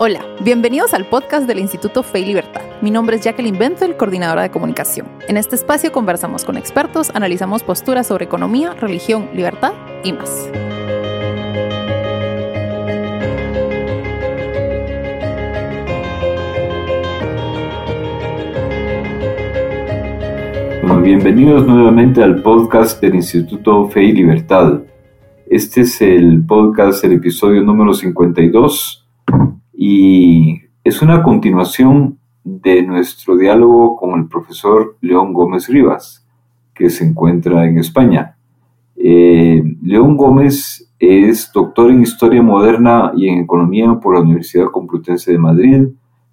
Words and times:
Hola, 0.00 0.24
bienvenidos 0.40 0.94
al 0.94 1.06
podcast 1.06 1.48
del 1.48 1.58
Instituto 1.58 2.04
Fe 2.04 2.20
y 2.20 2.26
Libertad. 2.26 2.62
Mi 2.82 2.92
nombre 2.92 3.16
es 3.16 3.24
Jacqueline 3.24 3.58
Benzel, 3.58 3.96
coordinadora 3.96 4.42
de 4.42 4.50
comunicación. 4.50 5.08
En 5.26 5.36
este 5.36 5.56
espacio 5.56 5.90
conversamos 5.90 6.44
con 6.44 6.56
expertos, 6.56 7.10
analizamos 7.14 7.64
posturas 7.64 8.06
sobre 8.06 8.26
economía, 8.26 8.74
religión, 8.74 9.28
libertad 9.34 9.72
y 10.04 10.12
más. 10.12 10.50
bienvenidos 21.02 21.66
nuevamente 21.66 22.22
al 22.22 22.42
podcast 22.42 23.00
del 23.00 23.14
Instituto 23.14 23.88
Fe 23.88 24.04
y 24.04 24.12
Libertad. 24.12 24.82
Este 25.46 25.80
es 25.80 26.02
el 26.02 26.44
podcast, 26.44 27.02
el 27.02 27.12
episodio 27.12 27.62
número 27.62 27.94
52 27.94 28.97
y 29.90 30.60
es 30.84 31.00
una 31.00 31.22
continuación 31.22 32.18
de 32.44 32.82
nuestro 32.82 33.38
diálogo 33.38 33.96
con 33.96 34.20
el 34.20 34.28
profesor 34.28 34.98
León 35.00 35.32
Gómez 35.32 35.66
Rivas, 35.68 36.26
que 36.74 36.90
se 36.90 37.06
encuentra 37.06 37.64
en 37.64 37.78
España. 37.78 38.36
Eh, 38.96 39.62
León 39.82 40.18
Gómez 40.18 40.92
es 40.98 41.50
doctor 41.54 41.90
en 41.90 42.02
Historia 42.02 42.42
Moderna 42.42 43.12
y 43.16 43.28
en 43.28 43.38
Economía 43.38 43.98
por 43.98 44.14
la 44.14 44.20
Universidad 44.20 44.66
Complutense 44.66 45.32
de 45.32 45.38
Madrid. 45.38 45.88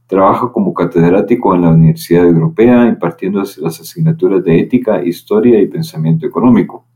Trabaja 0.05 0.51
como 0.51 0.73
catedrático 0.73 1.55
en 1.55 1.61
la 1.61 1.69
Universidad 1.69 2.25
Europea, 2.25 2.85
impartiendo 2.87 3.39
las 3.39 3.79
asignaturas 3.79 4.43
de 4.43 4.59
Ética, 4.59 5.01
Historia 5.01 5.61
y 5.61 5.67
Pensamiento 5.67 6.27
Económico. 6.27 6.87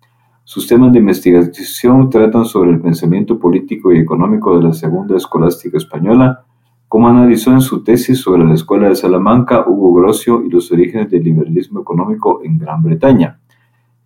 Sus 0.43 0.67
temas 0.67 0.91
de 0.91 0.99
investigación 0.99 2.09
tratan 2.09 2.43
sobre 2.43 2.71
el 2.71 2.81
pensamiento 2.81 3.39
político 3.39 3.93
y 3.93 3.99
económico 3.99 4.57
de 4.57 4.63
la 4.63 4.73
Segunda 4.73 5.15
Escolástica 5.15 5.77
Española, 5.77 6.43
como 6.89 7.07
analizó 7.07 7.51
en 7.51 7.61
su 7.61 7.83
tesis 7.83 8.19
sobre 8.19 8.43
la 8.43 8.55
Escuela 8.55 8.89
de 8.89 8.95
Salamanca 8.95 9.63
Hugo 9.67 9.93
Grocio 9.93 10.41
y 10.43 10.49
los 10.49 10.71
orígenes 10.71 11.07
del 11.11 11.23
liberalismo 11.23 11.81
económico 11.81 12.41
en 12.43 12.57
Gran 12.57 12.81
Bretaña. 12.81 13.39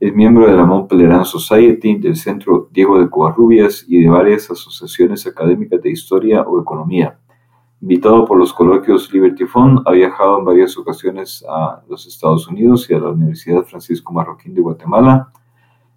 Es 0.02 0.14
miembro 0.14 0.48
de 0.48 0.54
la 0.54 0.66
Mont 0.66 0.90
Pelerin 0.90 1.24
Society, 1.24 1.96
del 1.96 2.18
Centro 2.18 2.68
Diego 2.74 3.00
de 3.00 3.10
Covarrubias 3.10 3.86
y 3.88 4.02
de 4.02 4.10
varias 4.10 4.52
asociaciones 4.52 5.26
académicas 5.26 5.82
de 5.82 5.92
historia 5.92 6.42
o 6.42 6.60
economía. 6.60 7.18
Invitado 7.82 8.26
por 8.26 8.38
los 8.38 8.54
coloquios 8.54 9.14
Liberty 9.14 9.46
Fund, 9.46 9.80
ha 9.86 9.92
viajado 9.94 10.40
en 10.40 10.46
varias 10.46 10.78
ocasiones 10.78 11.46
a 11.48 11.82
los 11.88 12.06
Estados 12.06 12.50
Unidos 12.50 12.90
y 12.90 12.96
a 12.96 13.00
la 13.00 13.12
Universidad 13.12 13.64
Francisco 13.64 14.12
Marroquín 14.12 14.54
de 14.54 14.62
Guatemala, 14.62 15.32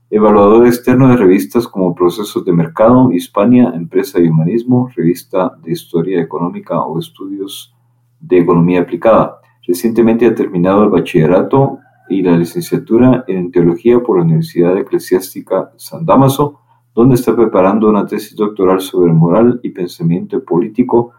Evaluador 0.09 0.67
externo 0.67 1.09
de 1.09 1.17
revistas 1.17 1.67
como 1.67 1.95
Procesos 1.95 2.45
de 2.45 2.53
Mercado, 2.53 3.11
Hispania, 3.11 3.73
Empresa 3.75 4.21
y 4.21 4.29
Humanismo, 4.29 4.89
Revista 4.95 5.53
de 5.65 5.73
Historia 5.73 6.21
Económica 6.21 6.81
o 6.81 6.99
Estudios 6.99 7.75
de 8.21 8.39
Economía 8.39 8.83
Aplicada. 8.83 9.41
Recientemente 9.67 10.27
ha 10.27 10.35
terminado 10.35 10.85
el 10.85 10.91
bachillerato 10.91 11.79
y 12.09 12.23
la 12.23 12.37
licenciatura 12.37 13.25
en 13.27 13.51
Teología 13.51 13.99
por 14.01 14.19
la 14.19 14.25
Universidad 14.25 14.79
Eclesiástica 14.79 15.73
San 15.77 16.07
Damaso, 16.07 16.61
donde 16.95 17.17
está 17.17 17.35
preparando 17.35 17.89
una 17.89 18.07
tesis 18.07 18.37
doctoral 18.37 18.81
sobre 18.81 19.13
moral 19.13 19.59
y 19.65 19.71
pensamiento 19.71 20.45
político 20.45 21.13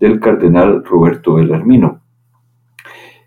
del 0.00 0.18
cardenal 0.18 0.84
Roberto 0.84 1.34
Belarmino. 1.34 2.00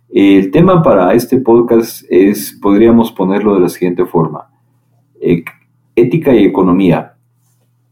El 0.09 0.51
tema 0.51 0.83
para 0.83 1.13
este 1.13 1.39
podcast 1.39 2.03
es, 2.09 2.57
podríamos 2.61 3.13
ponerlo 3.13 3.55
de 3.55 3.61
la 3.61 3.69
siguiente 3.69 4.05
forma, 4.05 4.49
ética 5.95 6.33
y 6.33 6.43
economía. 6.43 7.15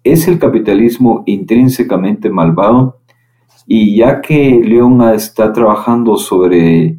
¿Es 0.03 0.27
el 0.27 0.37
capitalismo 0.37 1.23
intrínsecamente 1.25 2.29
malvado? 2.29 2.99
Y 3.65 3.95
ya 3.95 4.19
que 4.19 4.61
León 4.63 5.01
está 5.13 5.53
trabajando 5.53 6.17
sobre 6.17 6.97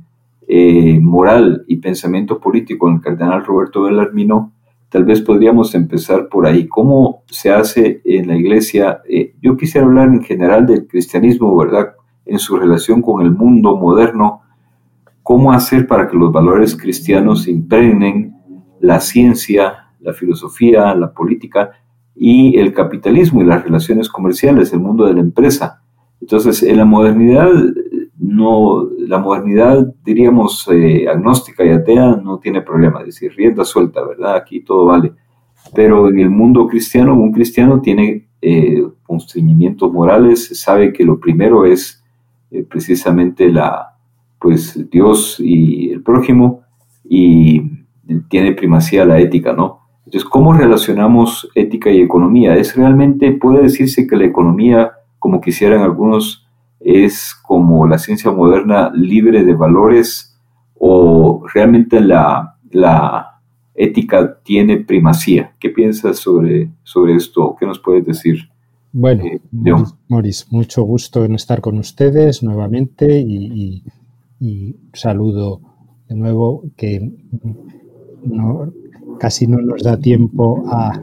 eh, 0.49 0.99
moral 1.01 1.65
y 1.69 1.77
pensamiento 1.77 2.41
político 2.41 2.89
en 2.89 2.97
el 2.97 3.01
cardenal 3.03 3.45
Roberto 3.45 3.83
Belarmino, 3.83 4.53
tal 4.89 5.05
vez 5.05 5.21
podríamos 5.21 5.75
empezar 5.75 6.29
por 6.29 6.47
ahí. 6.47 6.67
¿Cómo 6.67 7.23
se 7.27 7.51
hace 7.51 8.01
en 8.05 8.29
la 8.29 8.37
iglesia? 8.37 9.03
Eh, 9.09 9.35
yo 9.43 9.57
quisiera 9.57 9.87
hablar 9.87 10.09
en 10.09 10.23
general 10.23 10.67
del 10.67 10.87
cristianismo, 10.87 11.55
¿verdad? 11.57 11.93
En 12.25 12.39
su 12.39 12.57
relación 12.57 13.03
con 13.03 13.21
el 13.21 13.33
mundo 13.33 13.77
moderno. 13.77 14.41
¿Cómo 15.23 15.53
hacer 15.53 15.87
para 15.87 16.09
que 16.09 16.17
los 16.17 16.33
valores 16.33 16.77
cristianos 16.77 17.49
impregnen 17.49 18.35
la 18.81 19.01
ciencia, 19.01 19.84
la 20.05 20.13
filosofía, 20.13 20.95
la 20.95 21.13
política 21.13 21.73
y 22.15 22.59
el 22.59 22.73
capitalismo 22.73 23.43
y 23.43 23.47
las 23.47 23.65
relaciones 23.65 24.09
comerciales, 24.09 24.73
el 24.73 24.81
mundo 24.81 25.07
de 25.07 25.15
la 25.15 25.21
empresa. 25.21 25.83
Entonces, 26.21 26.63
en 26.63 26.77
la 26.77 26.85
modernidad, 26.85 27.51
no, 28.19 28.89
la 28.99 29.19
modernidad, 29.19 29.93
diríamos, 30.05 30.69
eh, 30.73 31.07
agnóstica 31.09 31.65
y 31.65 31.71
atea 31.71 32.17
no 32.17 32.39
tiene 32.39 32.63
problema, 32.63 33.01
es 33.01 33.07
decir, 33.07 33.33
rienda 33.35 33.65
suelta, 33.65 34.05
¿verdad? 34.05 34.37
Aquí 34.37 34.61
todo 34.61 34.87
vale. 34.87 35.13
Pero 35.75 36.09
en 36.09 36.21
el 36.21 36.31
mundo 36.31 36.67
cristiano, 36.67 37.15
un 37.15 37.33
cristiano 37.33 37.81
tiene 37.81 38.29
eh, 38.41 38.83
constreñimientos 39.03 39.93
morales, 39.93 40.49
sabe 40.61 40.93
que 40.93 41.05
lo 41.05 41.19
primero 41.19 41.65
es 41.67 42.05
eh, 42.51 42.63
precisamente 42.63 43.51
la, 43.51 43.97
pues, 44.39 44.89
Dios 44.91 45.37
y 45.41 45.91
el 45.91 46.03
prójimo, 46.03 46.63
y 47.07 47.63
tiene 48.29 48.53
primacía 48.53 49.05
la 49.05 49.19
ética, 49.19 49.53
¿no? 49.53 49.84
Entonces, 50.07 50.29
¿cómo 50.29 50.53
relacionamos 50.53 51.49
ética 51.55 51.91
y 51.91 52.01
economía? 52.01 52.57
¿Es 52.57 52.77
realmente, 52.77 53.33
puede 53.33 53.63
decirse 53.63 54.07
que 54.07 54.17
la 54.17 54.27
economía, 54.27 54.93
como 55.19 55.41
quisieran 55.41 55.81
algunos, 55.81 56.47
es 56.81 57.35
como 57.35 57.87
la 57.87 57.99
ciencia 57.99 58.31
moderna 58.31 58.93
libre 58.95 59.45
de 59.45 59.55
valores 59.55 60.39
o 60.75 61.47
realmente 61.53 62.01
la, 62.01 62.59
la 62.71 63.41
ética 63.75 64.41
tiene 64.43 64.77
primacía? 64.79 65.55
¿Qué 65.59 65.71
piensas 65.71 66.19
sobre, 66.19 66.71
sobre 66.83 67.15
esto? 67.15 67.57
¿Qué 67.59 67.65
nos 67.65 67.79
puedes 67.79 68.05
decir? 68.05 68.51
Bueno, 68.93 69.25
eh, 69.25 69.41
Moris, 70.09 70.47
mucho 70.53 70.83
gusto 70.85 71.25
en 71.25 71.35
estar 71.35 71.61
con 71.61 71.79
ustedes 71.79 72.43
nuevamente 72.43 73.21
y, 73.21 73.83
y 74.39 74.77
saludo 74.93 75.61
de 76.09 76.15
nuevo 76.15 76.63
que 76.77 77.11
no, 78.25 78.71
casi 79.19 79.47
no 79.47 79.59
nos 79.59 79.83
da 79.83 79.99
tiempo 79.99 80.65
a, 80.67 81.01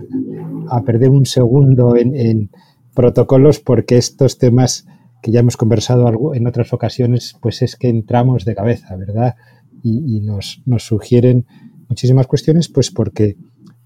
perder 0.86 1.10
un 1.10 1.26
segundo 1.26 1.96
en, 1.96 2.50
protocolos 2.94 3.60
porque 3.60 3.98
estos 3.98 4.38
temas 4.38 4.86
que 5.22 5.32
ya 5.32 5.40
hemos 5.40 5.56
conversado 5.56 6.34
en 6.34 6.48
otras 6.48 6.74
ocasiones, 6.74 7.36
pues 7.42 7.62
es 7.62 7.76
que 7.76 7.90
entramos 7.90 8.44
de 8.44 8.56
cabeza, 8.56 8.96
¿verdad? 8.96 9.36
Y, 9.84 10.20
nos, 10.22 10.62
sugieren 10.78 11.46
muchísimas 11.88 12.28
cuestiones, 12.28 12.70
pues 12.70 12.92
porque, 12.92 13.38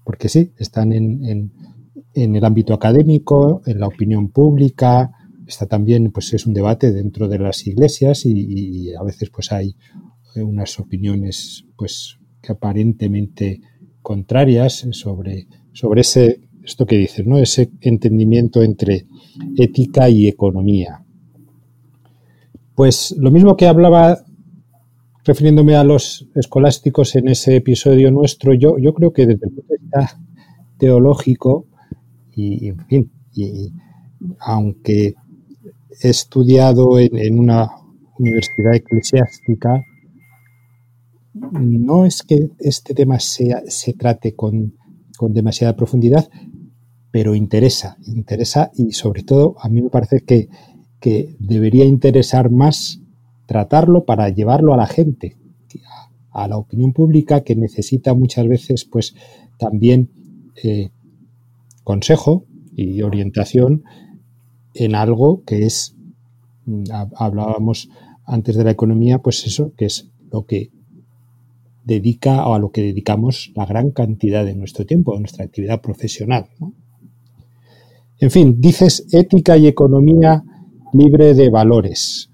porque 0.04 0.28
sí, 0.28 0.52
están 0.58 0.92
en, 0.92 1.52
el 2.14 2.44
ámbito 2.44 2.74
académico, 2.74 3.62
en 3.66 3.80
la 3.80 3.86
opinión 3.86 4.30
pública, 4.30 5.12
está 5.46 5.66
también, 5.66 6.10
pues 6.10 6.32
es 6.34 6.46
un 6.46 6.54
debate 6.54 6.92
dentro 6.92 7.28
de 7.28 7.38
las 7.38 7.66
iglesias 7.66 8.26
y, 8.26 8.32
y 8.32 8.94
a 8.94 9.02
veces 9.02 9.30
pues 9.30 9.52
hay 9.52 9.76
unas 10.42 10.78
opiniones 10.80 11.64
pues 11.76 12.18
que 12.42 12.52
aparentemente 12.52 13.60
contrarias 14.06 14.86
sobre, 14.92 15.48
sobre 15.72 16.02
ese, 16.02 16.38
esto 16.62 16.86
que 16.86 16.96
dices, 16.96 17.26
¿no? 17.26 17.38
ese 17.38 17.72
entendimiento 17.80 18.62
entre 18.62 19.04
ética 19.56 20.08
y 20.08 20.28
economía. 20.28 21.02
Pues 22.76 23.16
lo 23.18 23.32
mismo 23.32 23.56
que 23.56 23.66
hablaba 23.66 24.16
refiriéndome 25.24 25.74
a 25.74 25.82
los 25.82 26.24
escolásticos 26.36 27.16
en 27.16 27.26
ese 27.26 27.56
episodio 27.56 28.12
nuestro, 28.12 28.54
yo, 28.54 28.78
yo 28.78 28.94
creo 28.94 29.12
que 29.12 29.26
desde 29.26 29.46
el 29.46 29.52
punto 29.52 29.74
de 29.74 29.78
vista 29.80 30.20
teológico, 30.78 31.66
y, 32.32 32.68
en 32.68 32.86
fin, 32.86 33.12
y, 33.34 33.72
aunque 34.38 35.14
he 36.00 36.08
estudiado 36.08 37.00
en 37.00 37.40
una 37.40 37.70
universidad 38.20 38.76
eclesiástica, 38.76 39.82
no 41.52 42.04
es 42.04 42.22
que 42.22 42.50
este 42.58 42.94
tema 42.94 43.20
sea, 43.20 43.62
se 43.68 43.92
trate 43.92 44.34
con, 44.34 44.74
demasiada 45.20 45.76
profundidad, 45.76 46.28
pero 47.10 47.34
interesa, 47.34 47.96
interesa 48.06 48.70
y 48.74 48.92
sobre 48.92 49.22
todo 49.22 49.56
a 49.60 49.68
mí 49.68 49.82
me 49.82 49.90
parece 49.90 50.20
que, 50.20 50.48
debería 51.38 51.84
interesar 51.84 52.50
más 52.50 53.00
tratarlo 53.46 54.04
para 54.04 54.28
llevarlo 54.28 54.74
a 54.74 54.76
la 54.76 54.88
gente, 54.88 55.36
a 56.32 56.48
la 56.48 56.56
opinión 56.56 56.92
pública 56.92 57.44
que 57.44 57.54
necesita 57.54 58.12
muchas 58.12 58.48
veces 58.48 58.84
pues 58.84 59.14
también 59.56 60.10
eh, 60.64 60.90
consejo 61.84 62.44
y 62.74 63.02
orientación 63.02 63.84
en 64.74 64.96
algo 64.96 65.44
que 65.44 65.64
es, 65.64 65.94
mm, 66.64 66.84
hablábamos 67.14 67.88
antes 68.24 68.56
de 68.56 68.64
la 68.64 68.72
economía, 68.72 69.18
pues 69.18 69.46
eso, 69.46 69.72
que 69.76 69.84
es 69.84 70.10
lo 70.32 70.44
que 70.44 70.70
dedica 71.86 72.46
o 72.46 72.54
a 72.54 72.58
lo 72.58 72.70
que 72.70 72.82
dedicamos 72.82 73.52
la 73.54 73.64
gran 73.64 73.92
cantidad 73.92 74.44
de 74.44 74.56
nuestro 74.56 74.84
tiempo, 74.84 75.14
de 75.14 75.20
nuestra 75.20 75.44
actividad 75.44 75.80
profesional. 75.80 76.46
En 78.18 78.30
fin, 78.30 78.60
dices 78.60 79.06
ética 79.12 79.56
y 79.56 79.68
economía 79.68 80.42
libre 80.92 81.34
de 81.34 81.48
valores. 81.48 82.30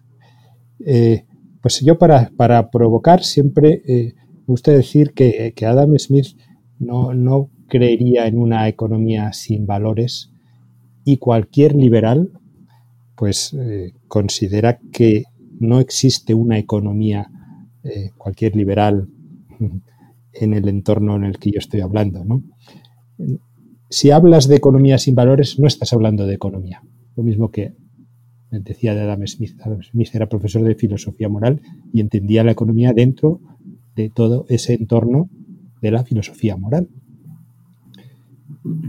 Eh, 0.84 1.26
pues 1.60 1.80
yo 1.80 1.98
para, 1.98 2.70
provocar 2.70 3.22
siempre 3.22 3.82
eh, 3.86 4.14
me 4.16 4.44
gusta 4.46 4.72
decir 4.72 5.12
que, 5.12 5.54
Adam 5.64 5.98
Smith 5.98 6.28
no, 6.78 7.12
no, 7.12 7.50
creería 7.68 8.26
en 8.26 8.38
una 8.38 8.68
economía 8.68 9.32
sin 9.32 9.66
valores 9.66 10.30
y 11.04 11.16
cualquier 11.16 11.74
liberal 11.74 12.30
pues 13.16 13.54
eh, 13.54 13.92
considera 14.08 14.78
que 14.92 15.24
no 15.58 15.78
existe 15.78 16.34
una 16.34 16.58
economía, 16.58 17.30
cualquier 18.16 18.54
liberal 18.56 19.08
en 20.32 20.54
el 20.54 20.68
entorno 20.68 21.16
en 21.16 21.24
el 21.24 21.38
que 21.38 21.50
yo 21.50 21.58
estoy 21.58 21.80
hablando. 21.80 22.24
¿no? 22.24 22.42
Si 23.88 24.10
hablas 24.10 24.48
de 24.48 24.56
economía 24.56 24.98
sin 24.98 25.14
valores, 25.14 25.58
no 25.58 25.66
estás 25.66 25.92
hablando 25.92 26.26
de 26.26 26.34
economía. 26.34 26.82
Lo 27.16 27.22
mismo 27.22 27.50
que 27.50 27.74
decía 28.50 28.94
de 28.94 29.02
Adam 29.02 29.26
Smith. 29.26 29.58
Adam 29.62 29.82
Smith 29.82 30.14
era 30.14 30.28
profesor 30.28 30.62
de 30.62 30.74
filosofía 30.74 31.28
moral 31.28 31.60
y 31.92 32.00
entendía 32.00 32.44
la 32.44 32.52
economía 32.52 32.92
dentro 32.92 33.40
de 33.94 34.10
todo 34.10 34.46
ese 34.48 34.74
entorno 34.74 35.30
de 35.80 35.90
la 35.90 36.04
filosofía 36.04 36.56
moral. 36.56 36.88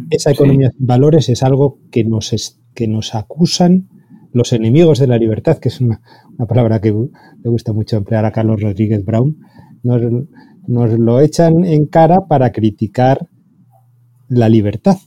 Esa 0.10 0.32
economía 0.32 0.72
sin 0.72 0.86
valores 0.86 1.30
es 1.30 1.44
algo 1.44 1.80
que 1.92 2.04
nos, 2.04 2.60
que 2.74 2.88
nos 2.88 3.16
acusan 3.16 3.90
los 4.32 4.54
enemigos 4.54 5.00
de 5.00 5.08
la 5.08 5.18
libertad, 5.18 5.58
que 5.58 5.70
es 5.70 5.80
una, 5.80 6.02
palabra 6.48 6.82
que 6.82 6.92
le 6.92 7.50
gusta 7.50 7.74
mucho 7.74 7.98
emplear 7.98 8.26
a 8.26 8.32
Carlos 8.32 8.62
Rodríguez 8.62 9.06
Brown, 9.06 9.38
nos, 9.84 10.02
nos 10.68 10.98
lo 10.98 11.20
echan 11.20 11.66
en 11.66 11.86
cara 11.86 12.28
para 12.28 12.52
criticar 12.52 13.28
la 14.28 14.50
libertad. 14.50 14.98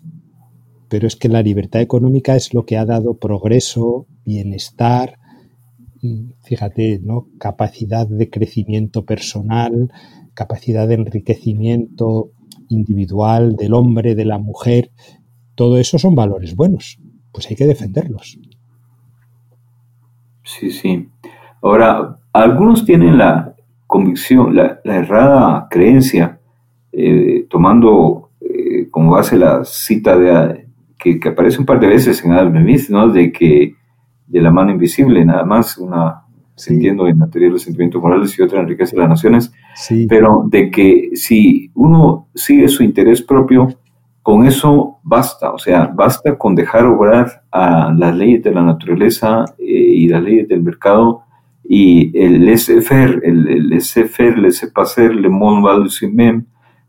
Pero 0.88 1.06
es 1.06 1.16
que 1.16 1.28
la 1.28 1.42
libertad 1.42 1.80
económica 1.80 2.36
es 2.36 2.54
lo 2.54 2.64
que 2.64 2.76
ha 2.76 2.84
dado 2.84 3.18
progreso, 3.18 4.06
bienestar, 4.24 5.18
fíjate, 6.42 7.00
¿no? 7.02 7.26
capacidad 7.38 8.06
de 8.06 8.30
crecimiento 8.30 9.04
personal, 9.04 9.90
capacidad 10.34 10.86
de 10.86 10.94
enriquecimiento 10.94 12.30
individual 12.68 13.56
del 13.56 13.74
hombre, 13.74 14.14
de 14.14 14.24
la 14.24 14.38
mujer. 14.38 14.90
Todo 15.54 15.78
eso 15.78 15.98
son 15.98 16.14
valores 16.14 16.54
buenos. 16.54 16.98
Pues 17.32 17.48
hay 17.50 17.56
que 17.56 17.66
defenderlos. 17.66 18.38
Sí, 20.44 20.70
sí. 20.70 21.08
Ahora, 21.62 22.18
algunos 22.32 22.84
tienen 22.84 23.18
la 23.18 23.55
convicción, 23.86 24.54
la, 24.54 24.80
errada 24.84 25.68
creencia, 25.70 26.40
eh, 26.92 27.46
tomando 27.48 28.30
eh, 28.40 28.88
como 28.90 29.12
base 29.12 29.36
la 29.36 29.64
cita 29.64 30.16
de, 30.18 30.66
que, 30.98 31.20
aparece 31.28 31.58
un 31.58 31.66
par 31.66 31.80
de 31.80 31.88
veces 31.88 32.24
en 32.24 32.32
Adam 32.32 32.56
Smith, 32.56 32.88
¿no? 32.88 33.08
de 33.08 33.32
que 33.32 33.74
de 34.26 34.40
la 34.40 34.50
mano 34.50 34.72
invisible, 34.72 35.24
nada 35.24 35.44
más, 35.44 35.78
una 35.78 36.22
sintiendo 36.56 37.06
en 37.06 37.18
materia 37.18 37.48
de 37.48 37.52
los 37.52 37.62
sentimientos 37.62 38.02
morales 38.02 38.36
y 38.36 38.42
otra 38.42 38.60
enriquece 38.60 38.96
las 38.96 39.08
naciones, 39.08 39.52
pero 40.08 40.44
de 40.46 40.70
que 40.70 41.10
si 41.12 41.70
uno 41.74 42.28
sigue 42.34 42.66
su 42.68 42.82
interés 42.82 43.20
propio, 43.20 43.68
con 44.22 44.46
eso 44.46 44.98
basta, 45.04 45.52
o 45.52 45.58
sea, 45.58 45.86
basta 45.94 46.36
con 46.36 46.54
dejar 46.54 46.86
obrar 46.86 47.42
a 47.52 47.92
las 47.92 48.16
leyes 48.16 48.42
de 48.42 48.52
la 48.52 48.62
naturaleza 48.62 49.44
eh, 49.58 49.64
y 49.64 50.08
las 50.08 50.22
leyes 50.22 50.48
del 50.48 50.62
mercado 50.62 51.25
y 51.68 52.16
el 52.18 52.44
laissez-faire, 52.44 53.20
el 53.24 53.68
laissez-faire, 53.68 54.34
el 54.34 54.42
laissez-passer, 54.42 55.14
le 55.14 55.28
monde 55.28 56.44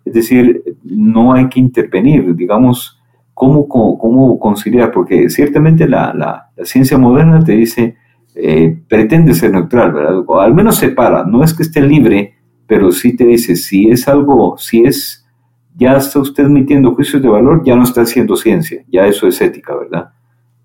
es 0.08 0.14
decir, 0.14 0.64
no 0.84 1.34
hay 1.34 1.50
que 1.50 1.60
intervenir, 1.60 2.34
digamos, 2.36 2.98
¿cómo, 3.34 3.68
cómo, 3.68 4.40
conciliar? 4.40 4.92
Porque 4.92 5.30
ciertamente 5.30 5.88
la, 5.88 6.14
la, 6.14 6.66
ciencia 6.66 6.98
moderna 6.98 7.44
te 7.44 7.52
dice, 7.54 7.98
eh, 8.34 8.80
pretende 8.88 9.34
ser 9.34 9.52
neutral, 9.52 9.92
¿verdad? 9.92 10.24
O 10.26 10.40
al 10.40 10.54
menos 10.54 10.78
separa, 10.78 11.26
no 11.26 11.44
es 11.44 11.54
que 11.54 11.64
esté 11.64 11.82
libre, 11.82 12.36
pero 12.66 12.92
sí 12.92 13.18
te 13.18 13.26
dice, 13.26 13.56
si 13.56 13.90
es 13.90 14.08
algo, 14.08 14.58
si 14.58 14.84
es, 14.86 15.28
ya 15.76 15.98
está 15.98 16.20
usted 16.20 16.46
emitiendo 16.46 16.96
juicios 16.96 17.22
de 17.22 17.28
valor, 17.28 17.64
ya 17.66 17.76
no 17.76 17.84
está 17.84 18.02
haciendo 18.02 18.36
ciencia, 18.38 18.84
ya 18.88 19.06
eso 19.08 19.28
es 19.28 19.42
ética, 19.42 19.76
¿verdad? 19.76 20.12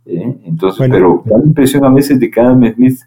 ¿Eh? 0.06 0.36
Entonces, 0.44 0.88
pero 0.88 1.22
da 1.26 1.38
la 1.38 1.44
impresión 1.44 1.84
a 1.84 1.90
veces 1.90 2.18
de 2.20 2.30
que 2.30 2.40
Adam 2.40 2.64
Smith 2.74 3.00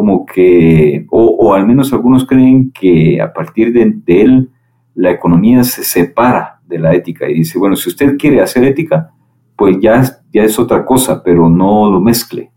como 0.00 0.24
que, 0.24 1.04
o, 1.10 1.22
o, 1.22 1.52
al 1.52 1.66
menos 1.66 1.92
algunos 1.92 2.24
creen 2.24 2.72
que 2.72 3.20
a 3.20 3.34
partir 3.34 3.70
de, 3.70 3.92
de 4.06 4.22
él 4.22 4.50
la 4.94 5.10
economía 5.10 5.62
se 5.62 5.84
separa 5.84 6.62
de 6.66 6.78
la 6.78 6.94
ética 6.94 7.28
y 7.28 7.34
dice, 7.34 7.58
bueno, 7.58 7.76
si 7.76 7.90
usted 7.90 8.16
quiere 8.16 8.40
hacer 8.40 8.64
ética, 8.64 9.12
pues 9.58 9.76
ya, 9.78 10.22
ya 10.32 10.42
es 10.42 10.58
otra 10.58 10.86
cosa, 10.86 11.22
pero 11.22 11.50
no 11.50 11.90
lo 11.90 12.00
mezcle. 12.00 12.50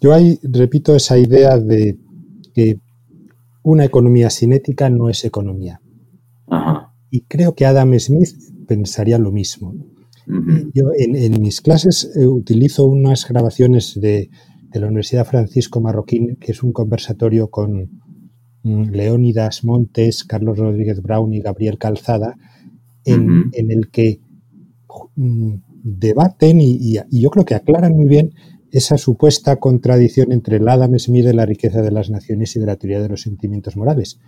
Yo 0.00 0.14
ahí 0.14 0.38
repito 0.42 0.96
esa 0.96 1.18
idea 1.18 1.58
de 1.58 1.98
que 2.54 2.80
una 3.62 3.84
economía 3.84 4.30
sin 4.30 4.54
ética 4.54 4.88
no 4.88 5.10
es 5.10 5.26
economía. 5.26 5.82
Y 7.10 7.20
creo 7.28 7.54
que 7.54 7.66
Adam 7.66 7.92
Smith 7.98 8.30
pensaría 8.66 9.18
lo 9.18 9.30
mismo. 9.30 9.74
Yo 10.72 10.86
en, 10.96 11.38
mis 11.42 11.60
clases 11.60 12.10
eh, 12.16 12.26
utilizo 12.26 12.86
unas 12.86 13.28
grabaciones 13.28 14.00
de, 14.00 14.30
de, 14.70 14.80
la 14.80 14.86
Universidad 14.86 15.26
Francisco 15.26 15.80
Marroquín, 15.80 16.36
que 16.36 16.52
es 16.52 16.62
un 16.62 16.72
conversatorio 16.72 17.48
con, 17.48 17.90
Mm, 18.66 18.90
Leónidas 18.90 19.62
Montes, 19.62 20.24
Carlos 20.24 20.58
Rodríguez 20.58 21.00
Brown 21.00 21.32
y 21.32 21.40
Gabriel 21.40 21.78
Calzada, 21.78 22.36
en, 23.04 23.52
el 23.52 23.90
que 23.92 24.18
mm, 25.14 25.54
debaten 25.84 26.60
y, 26.60 26.96
yo 27.12 27.30
creo 27.30 27.44
que 27.44 27.54
aclaran 27.54 27.92
muy 27.92 28.08
bien 28.08 28.34
esa 28.72 28.98
supuesta 28.98 29.54
contradicción 29.60 30.32
entre 30.32 30.56
el 30.56 30.66
Adam 30.66 30.98
Smith 30.98 31.24
de 31.24 31.34
la 31.34 31.46
riqueza 31.46 31.80
de 31.80 31.92
las 31.92 32.10
naciones 32.10 32.56
y 32.56 32.58
de 32.58 32.66
la 32.66 32.74
teoría 32.74 33.00
de 33.00 33.08
los 33.08 33.20
sentimientos 33.20 33.76
morales. 33.76 34.18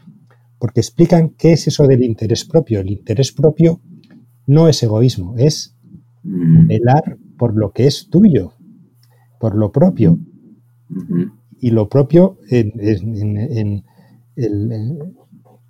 Porque 0.61 0.79
explican 0.79 1.31
qué 1.31 1.55
es 1.55 1.67
eso 1.67 1.89
del 1.89 2.05
interés 2.05 2.45
propio. 2.45 2.79
El 2.79 2.91
interés 2.91 3.33
propio 3.33 3.81
no 4.47 4.69
es 4.69 4.81
egoísmo, 4.85 5.35
es 5.37 5.75
velar 6.23 7.19
por 7.37 7.57
lo 7.57 7.73
que 7.73 7.89
es 7.89 8.09
tuyo, 8.09 8.53
por 9.39 9.55
lo 9.55 9.71
propio. 9.73 10.19
Y 11.61 11.71
lo 11.71 11.89
propio 11.89 12.39
en, 12.51 13.85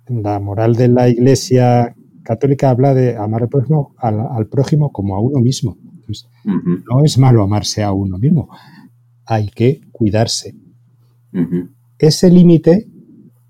la 0.07 0.39
moral 0.39 0.75
de 0.75 0.87
la 0.87 1.09
Iglesia 1.09 1.95
católica 2.23 2.69
habla 2.69 2.93
de 2.93 3.15
amar 3.15 3.43
al 3.43 3.49
prójimo, 3.49 3.95
al, 3.97 4.47
prójimo 4.47 4.91
como 4.91 5.15
a 5.15 5.21
uno 5.21 5.39
mismo. 5.39 5.77
No 6.89 7.03
es 7.03 7.17
malo 7.17 7.43
amarse 7.43 7.83
a 7.83 7.91
uno 7.91 8.17
mismo, 8.17 8.49
hay 9.25 9.49
que 9.49 9.81
cuidarse. 9.91 10.55
Ese 11.99 12.29
límite 12.31 12.87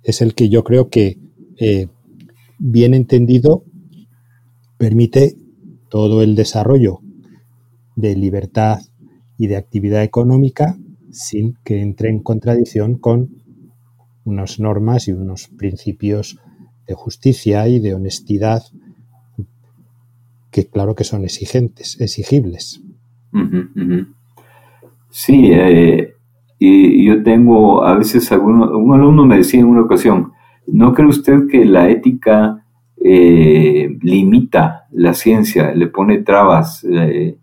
es 0.04 0.22
el 0.22 0.34
que 0.34 0.50
yo 0.50 0.64
creo 0.64 0.90
que, 0.90 1.20
eh, 1.58 1.88
bien 2.58 2.94
entendido, 2.94 3.64
permite 4.78 5.36
todo 5.90 6.22
el 6.22 6.36
desarrollo 6.36 7.00
de 7.96 8.16
libertad 8.16 8.80
y 9.39 9.48
de 9.48 9.55
actividad 9.55 10.03
económica 10.03 10.77
sin 11.12 11.58
que 11.63 11.81
entre 11.81 12.10
en 12.10 12.22
contradicción 12.22 12.96
con 12.96 13.29
unas 14.25 14.60
normas 14.60 15.08
y 15.08 15.13
unos 15.13 15.48
principios 15.48 16.38
de 16.86 16.93
justicia 16.93 17.67
y 17.67 17.79
de 17.79 17.96
honestidad 17.96 18.62
que 20.51 20.67
claro 20.67 20.93
que 20.93 21.03
son 21.03 21.24
exigentes, 21.24 22.00
exigibles. 22.01 22.81
Sí, 25.10 25.51
eh, 25.51 26.13
y 26.60 27.05
yo 27.05 27.24
tengo 27.24 27.84
a 27.84 27.96
veces 27.96 28.29
un 28.31 28.93
alumno 28.93 29.25
me 29.25 29.38
decía 29.38 29.62
en 29.62 29.67
una 29.67 29.81
ocasión, 29.81 30.34
¿no 30.67 30.93
cree 30.93 31.08
usted 31.08 31.48
que 31.50 31.65
la 31.65 31.89
ética 31.89 32.65
eh, 33.01 33.98
limita 34.01 34.88
la 34.91 35.13
ciencia, 35.13 35.74
le 35.74 35.88
pone 35.88 36.19
trabas, 36.19 36.84
eh, 36.84 37.38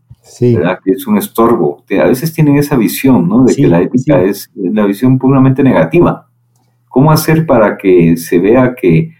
que 0.83 0.91
es 0.93 1.07
un 1.07 1.19
estorbo? 1.19 1.85
A 2.01 2.07
veces 2.07 2.33
tienen 2.33 2.57
esa 2.57 2.77
visión, 2.77 3.29
¿no? 3.29 3.45
De 3.45 3.55
que 3.55 3.69
la 3.69 3.81
ética 3.81 4.23
es 4.23 4.51
la 4.55 4.85
visión 4.85 5.19
puramente 5.19 5.63
negativa. 5.63 6.29
¿Cómo 6.89 7.13
hacer 7.13 7.47
para 7.47 7.77
que 7.77 8.17
se 8.17 8.39
vea 8.39 8.75
que 8.75 9.13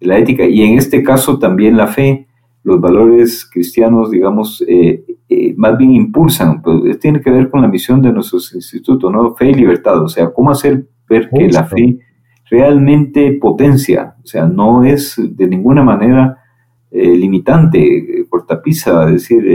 la 0.00 0.18
ética, 0.18 0.44
y 0.44 0.62
en 0.62 0.78
este 0.78 1.02
caso 1.02 1.38
también 1.38 1.76
la 1.76 1.86
fe, 1.86 2.26
los 2.62 2.80
valores 2.80 3.48
cristianos, 3.50 4.10
digamos, 4.10 4.64
eh, 4.68 5.04
eh, 5.28 5.54
más 5.56 5.76
bien 5.76 5.92
impulsan, 5.92 6.62
pues 6.62 6.98
tiene 6.98 7.20
que 7.20 7.30
ver 7.30 7.50
con 7.50 7.62
la 7.62 7.68
misión 7.68 8.02
de 8.02 8.12
nuestros 8.12 8.54
institutos, 8.54 9.12
¿no? 9.12 9.34
Fe 9.34 9.50
y 9.50 9.54
libertad, 9.54 10.02
o 10.02 10.08
sea, 10.08 10.30
cómo 10.30 10.50
hacer 10.50 10.86
ver 11.08 11.28
que 11.30 11.48
la 11.48 11.64
fe 11.64 11.98
realmente 12.50 13.32
potencia, 13.40 14.16
o 14.22 14.26
sea, 14.26 14.46
no 14.46 14.84
es 14.84 15.16
de 15.18 15.46
ninguna 15.46 15.82
manera 15.82 16.38
eh, 16.90 17.16
limitante, 17.16 18.26
cortapisa, 18.28 19.04
es 19.06 19.12
decir, 19.12 19.46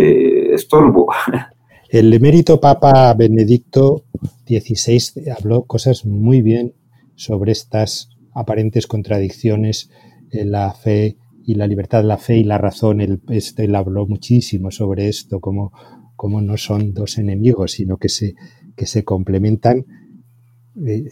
estorbo. 0.53 1.07
El 1.89 2.11
emérito 2.11 2.59
Papa 2.59 3.13
Benedicto 3.13 4.05
XVI 4.47 5.29
habló 5.29 5.65
cosas 5.65 6.05
muy 6.05 6.41
bien 6.41 6.73
sobre 7.15 7.51
estas 7.51 8.09
aparentes 8.33 8.87
contradicciones, 8.87 9.91
en 10.31 10.51
la 10.51 10.73
fe 10.73 11.17
y 11.45 11.55
la 11.55 11.67
libertad, 11.67 12.03
la 12.03 12.17
fe 12.17 12.37
y 12.37 12.43
la 12.43 12.57
razón. 12.57 13.01
Él, 13.01 13.21
este, 13.29 13.65
él 13.65 13.75
habló 13.75 14.07
muchísimo 14.07 14.71
sobre 14.71 15.07
esto, 15.07 15.39
como, 15.39 15.71
como 16.15 16.41
no 16.41 16.57
son 16.57 16.93
dos 16.93 17.17
enemigos, 17.17 17.73
sino 17.73 17.97
que 17.97 18.09
se, 18.09 18.33
que 18.75 18.85
se 18.85 19.03
complementan 19.03 19.85
eh, 20.85 21.03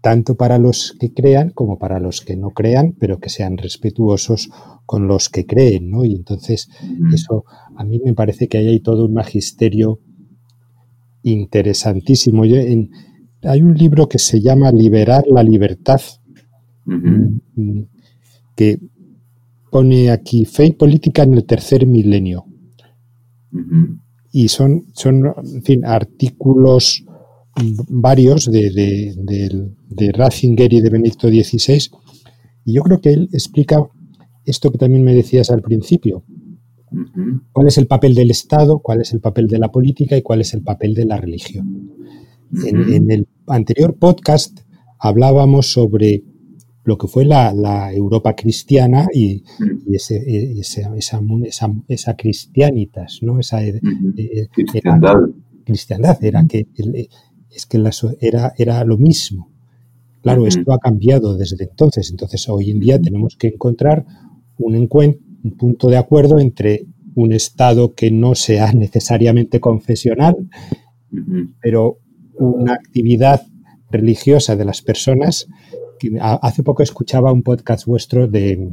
tanto 0.00 0.34
para 0.34 0.58
los 0.58 0.96
que 0.98 1.12
crean 1.12 1.50
como 1.50 1.78
para 1.78 2.00
los 2.00 2.22
que 2.22 2.36
no 2.36 2.50
crean, 2.50 2.94
pero 2.98 3.18
que 3.18 3.28
sean 3.28 3.58
respetuosos 3.58 4.50
con 4.86 5.06
los 5.06 5.28
que 5.28 5.46
creen, 5.46 5.90
¿no? 5.90 6.04
Y 6.04 6.14
entonces 6.14 6.68
eso 7.12 7.44
a 7.76 7.84
mí 7.84 8.00
me 8.04 8.14
parece 8.14 8.48
que 8.48 8.58
ahí 8.58 8.68
hay 8.68 8.80
todo 8.80 9.04
un 9.06 9.14
magisterio 9.14 10.00
interesantísimo. 11.22 12.44
hay 12.44 13.62
un 13.62 13.74
libro 13.74 14.08
que 14.08 14.18
se 14.18 14.40
llama 14.40 14.72
Liberar 14.72 15.24
la 15.28 15.42
libertad, 15.42 16.00
mm, 16.86 17.80
que 18.56 18.78
pone 19.70 20.10
aquí 20.10 20.44
fe 20.46 20.66
y 20.66 20.72
política 20.72 21.22
en 21.22 21.34
el 21.34 21.44
tercer 21.44 21.86
milenio. 21.86 22.46
Y 24.32 24.48
son, 24.48 24.86
son, 24.92 25.26
en 25.26 25.62
fin, 25.62 25.84
artículos 25.84 27.04
varios 27.88 28.50
de, 28.50 28.70
de, 29.88 30.12
Ratzinger 30.12 30.72
y 30.72 30.80
de 30.80 30.90
Benedicto 30.90 31.28
XVI. 31.28 31.90
Y 32.64 32.74
yo 32.74 32.82
creo 32.82 33.00
que 33.00 33.12
él 33.12 33.28
explica 33.32 33.78
esto 34.44 34.70
que 34.70 34.78
también 34.78 35.04
me 35.04 35.14
decías 35.14 35.50
al 35.50 35.62
principio. 35.62 36.24
¿Cuál 37.52 37.68
es 37.68 37.78
el 37.78 37.86
papel 37.86 38.14
del 38.14 38.30
Estado? 38.30 38.80
¿Cuál 38.80 39.00
es 39.00 39.12
el 39.12 39.20
papel 39.20 39.46
de 39.46 39.58
la 39.58 39.70
política? 39.70 40.16
¿Y 40.16 40.22
cuál 40.22 40.40
es 40.40 40.54
el 40.54 40.62
papel 40.62 40.94
de 40.94 41.04
la 41.04 41.16
religión? 41.16 41.90
en, 42.52 43.10
el 43.10 43.28
anterior 43.46 43.96
podcast 43.96 44.60
hablábamos 44.98 45.72
sobre 45.72 46.24
lo 46.84 46.98
que 46.98 47.06
fue 47.06 47.24
la, 47.24 47.92
Europa 47.92 48.34
cristiana 48.34 49.06
y, 49.12 49.44
ese, 49.92 50.58
esa, 50.58 50.90
esa, 51.88 52.16
cristianitas, 52.16 53.20
¿no? 53.22 53.38
Esa 53.38 53.64
eh, 53.64 53.80
eh, 54.16 54.48
cristiandad. 54.52 55.14
cristiandad 55.64 56.24
era 56.24 56.44
que 56.46 56.66
es 57.50 57.66
que 57.66 57.82
era, 58.20 58.52
era 58.56 58.84
lo 58.84 58.98
mismo. 58.98 59.50
Claro, 60.22 60.46
esto 60.46 60.72
ha 60.72 60.78
cambiado 60.78 61.36
desde 61.36 61.64
entonces. 61.64 62.10
Entonces, 62.10 62.48
hoy 62.48 62.70
en 62.70 62.80
día 62.80 63.00
tenemos 63.00 63.36
que 63.36 63.48
encontrar 63.48 64.04
un, 64.58 64.74
un 64.74 65.56
punto 65.56 65.88
de 65.88 65.96
acuerdo 65.96 66.38
entre 66.38 66.86
un 67.14 67.32
Estado 67.32 67.94
que 67.94 68.10
no 68.10 68.34
sea 68.34 68.72
necesariamente 68.74 69.60
confesional, 69.60 70.36
pero 71.60 71.98
una 72.38 72.74
actividad 72.74 73.42
religiosa 73.90 74.56
de 74.56 74.64
las 74.64 74.82
personas. 74.82 75.48
hace 76.20 76.62
poco 76.62 76.82
escuchaba 76.82 77.32
un 77.32 77.42
podcast 77.42 77.86
vuestro 77.86 78.28
de, 78.28 78.70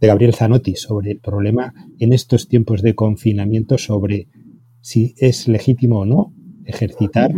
de 0.00 0.06
Gabriel 0.06 0.34
Zanotti 0.34 0.74
sobre 0.76 1.12
el 1.12 1.20
problema 1.20 1.72
en 1.98 2.12
estos 2.12 2.48
tiempos 2.48 2.82
de 2.82 2.94
confinamiento 2.94 3.78
sobre 3.78 4.28
si 4.80 5.14
es 5.18 5.46
legítimo 5.46 6.00
o 6.00 6.06
no 6.06 6.32
ejercitar 6.64 7.32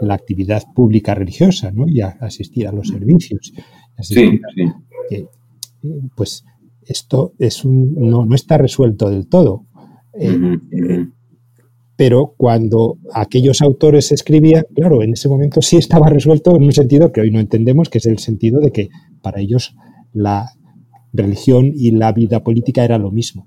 la 0.00 0.14
actividad 0.14 0.62
pública 0.74 1.14
religiosa, 1.14 1.70
¿no? 1.72 1.86
Y 1.86 2.00
asistir 2.00 2.68
a 2.68 2.72
los 2.72 2.88
servicios. 2.88 3.52
sí, 4.00 4.40
sí. 4.54 4.72
Eh, 5.10 5.26
pues 6.16 6.44
esto 6.86 7.32
es 7.38 7.64
un, 7.64 7.94
no, 7.94 8.26
está 8.34 8.58
resuelto 8.58 9.10
del 9.10 9.28
todo. 9.28 9.66
Eh, 10.18 10.58
eh, 10.72 11.06
pero 11.96 12.34
cuando 12.36 12.98
aquellos 13.14 13.62
autores 13.62 14.12
escribían, 14.12 14.64
claro, 14.74 15.02
en 15.02 15.12
ese 15.12 15.28
momento 15.28 15.62
sí 15.62 15.76
estaba 15.76 16.08
resuelto 16.08 16.54
en 16.54 16.64
un 16.64 16.72
sentido 16.72 17.10
que 17.10 17.22
hoy 17.22 17.30
no 17.30 17.40
entendemos, 17.40 17.88
que 17.88 17.98
es 17.98 18.06
el 18.06 18.18
sentido 18.18 18.60
de 18.60 18.70
que 18.70 18.88
para 19.22 19.40
ellos 19.40 19.74
la 20.12 20.50
religión 21.12 21.72
y 21.74 21.92
la 21.92 22.12
vida 22.12 22.42
política 22.42 22.84
era 22.84 22.98
lo 22.98 23.10
mismo. 23.10 23.46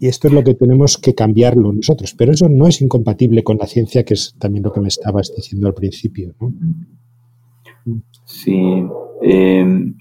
Y 0.00 0.06
esto 0.06 0.28
es 0.28 0.34
lo 0.34 0.44
que 0.44 0.54
tenemos 0.54 0.96
que 0.96 1.14
cambiarlo 1.14 1.72
nosotros. 1.72 2.14
Pero 2.16 2.32
eso 2.32 2.48
no 2.48 2.66
es 2.66 2.80
incompatible 2.80 3.42
con 3.42 3.58
la 3.58 3.66
ciencia, 3.66 4.04
que 4.04 4.14
es 4.14 4.34
también 4.38 4.64
lo 4.64 4.72
que 4.72 4.80
me 4.80 4.88
estabas 4.88 5.32
diciendo 5.34 5.66
al 5.66 5.74
principio. 5.74 6.34
Sí. 8.24 8.84
Em, 9.22 9.96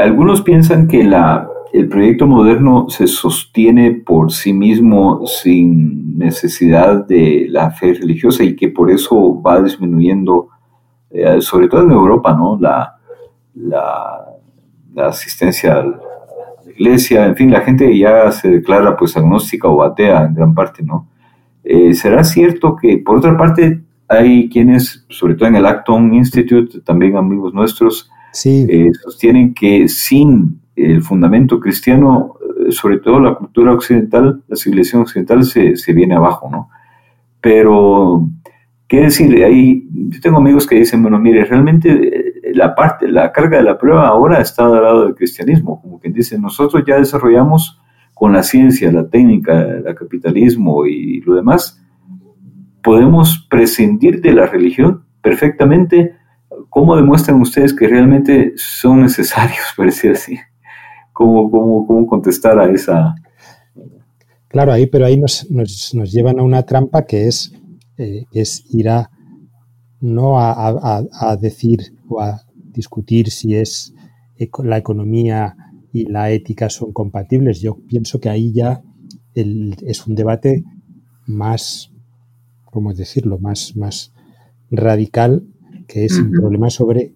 algunos 0.00 0.42
piensan 0.42 0.88
que 0.88 1.04
la, 1.04 1.48
el 1.72 1.88
proyecto 1.88 2.26
moderno 2.26 2.86
se 2.88 3.06
sostiene 3.06 3.92
por 3.92 4.32
sí 4.32 4.52
mismo 4.52 5.26
sin 5.26 6.18
necesidad 6.18 7.06
de 7.06 7.46
la 7.48 7.70
fe 7.70 7.94
religiosa 7.94 8.42
y 8.42 8.56
que 8.56 8.68
por 8.68 8.90
eso 8.90 9.40
va 9.40 9.62
disminuyendo, 9.62 10.48
eh, 11.10 11.40
sobre 11.40 11.68
todo 11.68 11.82
en 11.82 11.90
Europa, 11.92 12.34
¿no? 12.34 12.58
la, 12.60 12.96
la, 13.54 14.24
la 14.94 15.06
asistencia 15.06 15.74
al 15.74 16.00
iglesia, 16.76 17.26
en 17.26 17.36
fin, 17.36 17.50
la 17.50 17.60
gente 17.60 17.96
ya 17.96 18.30
se 18.32 18.50
declara 18.50 18.96
pues 18.96 19.16
agnóstica 19.16 19.68
o 19.68 19.82
atea 19.82 20.24
en 20.24 20.34
gran 20.34 20.54
parte, 20.54 20.82
¿no? 20.82 21.08
Eh, 21.62 21.94
¿Será 21.94 22.24
cierto 22.24 22.76
que, 22.76 22.98
por 22.98 23.16
otra 23.16 23.36
parte, 23.36 23.80
hay 24.08 24.48
quienes, 24.50 25.06
sobre 25.08 25.34
todo 25.34 25.48
en 25.48 25.56
el 25.56 25.66
Acton 25.66 26.12
Institute, 26.14 26.80
también 26.80 27.16
amigos 27.16 27.54
nuestros, 27.54 28.10
eh, 28.44 28.90
sostienen 29.02 29.54
que 29.54 29.88
sin 29.88 30.60
el 30.76 31.02
fundamento 31.02 31.60
cristiano, 31.60 32.34
eh, 32.68 32.72
sobre 32.72 32.98
todo 32.98 33.20
la 33.20 33.34
cultura 33.34 33.72
occidental, 33.72 34.42
la 34.48 34.56
civilización 34.56 35.02
occidental 35.02 35.44
se, 35.44 35.76
se 35.76 35.92
viene 35.92 36.14
abajo, 36.14 36.50
¿no? 36.50 36.68
Pero, 37.40 38.28
¿qué 38.88 39.02
decir? 39.02 39.42
Ahí, 39.44 39.86
yo 39.90 40.20
tengo 40.20 40.38
amigos 40.38 40.66
que 40.66 40.76
dicen, 40.76 41.00
bueno, 41.02 41.18
mire, 41.18 41.44
realmente 41.44 42.33
la 42.64 42.74
parte, 42.74 43.08
la 43.08 43.30
carga 43.30 43.58
de 43.58 43.64
la 43.64 43.76
prueba 43.76 44.08
ahora 44.08 44.40
está 44.40 44.64
al 44.64 44.82
lado 44.82 45.04
del 45.04 45.14
cristianismo, 45.14 45.80
como 45.82 46.00
quien 46.00 46.14
dice, 46.14 46.38
nosotros 46.38 46.82
ya 46.86 46.96
desarrollamos 46.96 47.78
con 48.14 48.32
la 48.32 48.42
ciencia, 48.42 48.90
la 48.90 49.06
técnica, 49.08 49.60
el 49.60 49.94
capitalismo 49.94 50.86
y 50.86 51.20
lo 51.20 51.34
demás, 51.34 51.82
podemos 52.82 53.46
prescindir 53.50 54.22
de 54.22 54.32
la 54.32 54.46
religión 54.46 55.04
perfectamente. 55.20 56.14
¿Cómo 56.70 56.96
demuestran 56.96 57.40
ustedes 57.40 57.74
que 57.74 57.86
realmente 57.86 58.54
son 58.56 59.02
necesarios, 59.02 59.66
por 59.76 59.86
decir 59.86 60.12
así? 60.12 60.38
¿Cómo, 61.12 61.50
cómo, 61.50 61.86
cómo 61.86 62.06
contestar 62.06 62.58
a 62.58 62.70
esa... 62.70 63.14
Claro, 64.48 64.72
ahí, 64.72 64.86
pero 64.86 65.04
ahí 65.04 65.18
nos, 65.18 65.50
nos, 65.50 65.94
nos 65.94 66.12
llevan 66.12 66.38
a 66.38 66.42
una 66.42 66.62
trampa 66.62 67.04
que 67.04 67.26
es, 67.26 67.52
eh, 67.98 68.24
es 68.32 68.64
ir 68.70 68.88
a 68.88 69.10
no 70.04 70.38
a, 70.38 71.36
decir 71.40 71.96
o 72.08 72.20
a 72.20 72.43
discutir 72.74 73.30
si 73.30 73.54
es 73.54 73.94
la 74.62 74.78
economía 74.78 75.56
y 75.92 76.06
la 76.06 76.30
ética 76.30 76.68
son 76.68 76.92
compatibles. 76.92 77.60
Yo 77.60 77.78
pienso 77.86 78.20
que 78.20 78.28
ahí 78.28 78.52
ya 78.52 78.82
es 79.34 80.06
un 80.06 80.14
debate 80.14 80.64
más, 81.26 81.92
¿cómo 82.64 82.92
decirlo?, 82.92 83.38
más, 83.38 83.76
más 83.76 84.12
radical, 84.70 85.46
que 85.86 86.04
es 86.04 86.18
un 86.18 86.32
problema 86.32 86.70
sobre 86.70 87.14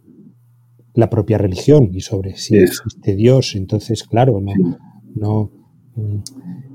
la 0.95 1.11
propia 1.11 1.39
religión 1.39 1.91
y 1.93 2.01
sobre 2.01 2.37
si 2.37 2.57
existe 2.57 3.15
Dios. 3.15 3.55
Entonces, 3.55 4.05
claro, 4.05 4.41
no, 4.41 4.53
no 5.15 5.51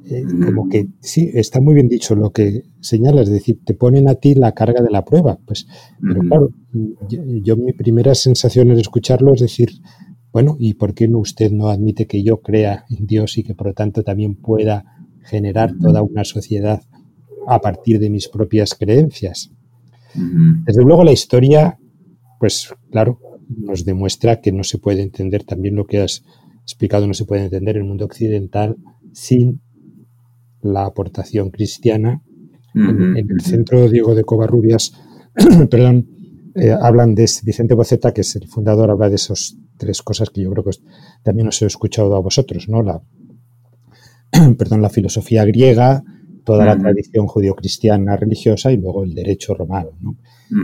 eh, 0.05 0.23
como 0.45 0.67
que 0.67 0.89
sí, 0.99 1.31
está 1.33 1.61
muy 1.61 1.75
bien 1.75 1.87
dicho 1.87 2.13
lo 2.15 2.31
que 2.31 2.63
señalas, 2.81 3.27
es 3.27 3.33
decir, 3.33 3.59
te 3.63 3.73
ponen 3.73 4.09
a 4.09 4.15
ti 4.15 4.35
la 4.35 4.51
carga 4.53 4.83
de 4.83 4.91
la 4.91 5.05
prueba. 5.05 5.39
Pues, 5.45 5.65
pero 6.01 6.21
claro, 6.21 6.49
yo, 7.41 7.55
mi 7.55 7.71
primera 7.73 8.13
sensación 8.13 8.71
al 8.71 8.79
escucharlo 8.79 9.33
es 9.33 9.41
decir, 9.41 9.69
bueno, 10.31 10.57
¿y 10.59 10.73
por 10.73 10.93
qué 10.93 11.07
no 11.07 11.19
usted 11.19 11.51
no 11.51 11.69
admite 11.69 12.05
que 12.05 12.21
yo 12.21 12.41
crea 12.41 12.85
en 12.89 13.05
Dios 13.05 13.37
y 13.37 13.43
que 13.43 13.55
por 13.55 13.67
lo 13.67 13.73
tanto 13.73 14.03
también 14.03 14.35
pueda 14.35 14.83
generar 15.21 15.73
toda 15.79 16.01
una 16.01 16.25
sociedad 16.25 16.81
a 17.47 17.59
partir 17.61 17.99
de 17.99 18.09
mis 18.09 18.27
propias 18.27 18.75
creencias? 18.75 19.51
Desde 20.15 20.83
luego 20.83 21.03
la 21.03 21.11
historia, 21.11 21.79
pues 22.39 22.73
claro, 22.91 23.19
nos 23.47 23.85
demuestra 23.85 24.41
que 24.41 24.51
no 24.51 24.63
se 24.63 24.79
puede 24.79 25.01
entender 25.01 25.43
también 25.43 25.75
lo 25.75 25.85
que 25.85 26.01
has 26.01 26.23
explicado, 26.63 27.07
no 27.07 27.13
se 27.13 27.25
puede 27.25 27.45
entender 27.45 27.77
el 27.77 27.83
mundo 27.83 28.05
occidental 28.05 28.77
sin 29.13 29.61
la 30.61 30.85
aportación 30.85 31.49
cristiana. 31.49 32.21
en, 32.75 33.15
el 33.29 33.41
centro 33.41 33.87
Diego 33.89 34.15
de 34.15 34.23
Covarrubias, 34.23 34.93
perdón, 35.69 36.07
eh, 36.55 36.71
hablan 36.71 37.15
de 37.15 37.29
Vicente 37.43 37.73
Boceta, 37.73 38.13
que 38.13 38.21
es 38.21 38.35
el 38.35 38.47
fundador, 38.47 38.91
habla 38.91 39.09
de 39.09 39.15
esas 39.15 39.57
tres 39.77 40.01
cosas 40.01 40.29
que 40.29 40.41
yo 40.41 40.51
creo 40.51 40.63
que 40.63 40.71
también 41.23 41.47
os 41.47 41.61
he 41.61 41.65
escuchado 41.65 42.15
a 42.15 42.19
vosotros, 42.19 42.69
¿no? 42.69 42.81
La, 42.81 43.01
perdón, 44.57 44.81
la 44.81 44.89
filosofía 44.89 45.45
griega, 45.45 46.03
toda 46.43 46.65
la 46.65 46.77
tradición 46.77 47.25
judio-cristiana 47.25 48.17
religiosa 48.17 48.71
y 48.71 48.77
luego 48.77 49.03
el 49.03 49.13
derecho 49.13 49.53
romano, 49.53 49.91
¿no? 50.01 50.17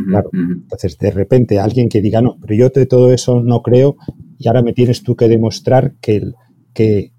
claro. 0.07 0.29
Entonces, 0.33 0.97
de 0.97 1.11
repente, 1.11 1.59
alguien 1.59 1.89
que 1.89 2.01
diga, 2.01 2.21
no, 2.21 2.37
pero 2.39 2.53
yo 2.53 2.69
de 2.69 2.85
todo 2.85 3.11
eso 3.13 3.41
no 3.41 3.61
creo 3.61 3.95
y 4.37 4.47
ahora 4.47 4.61
me 4.61 4.73
tienes 4.73 5.03
tú 5.03 5.15
que 5.15 5.27
demostrar 5.27 5.95
que, 6.01 6.31
que, 6.73 7.13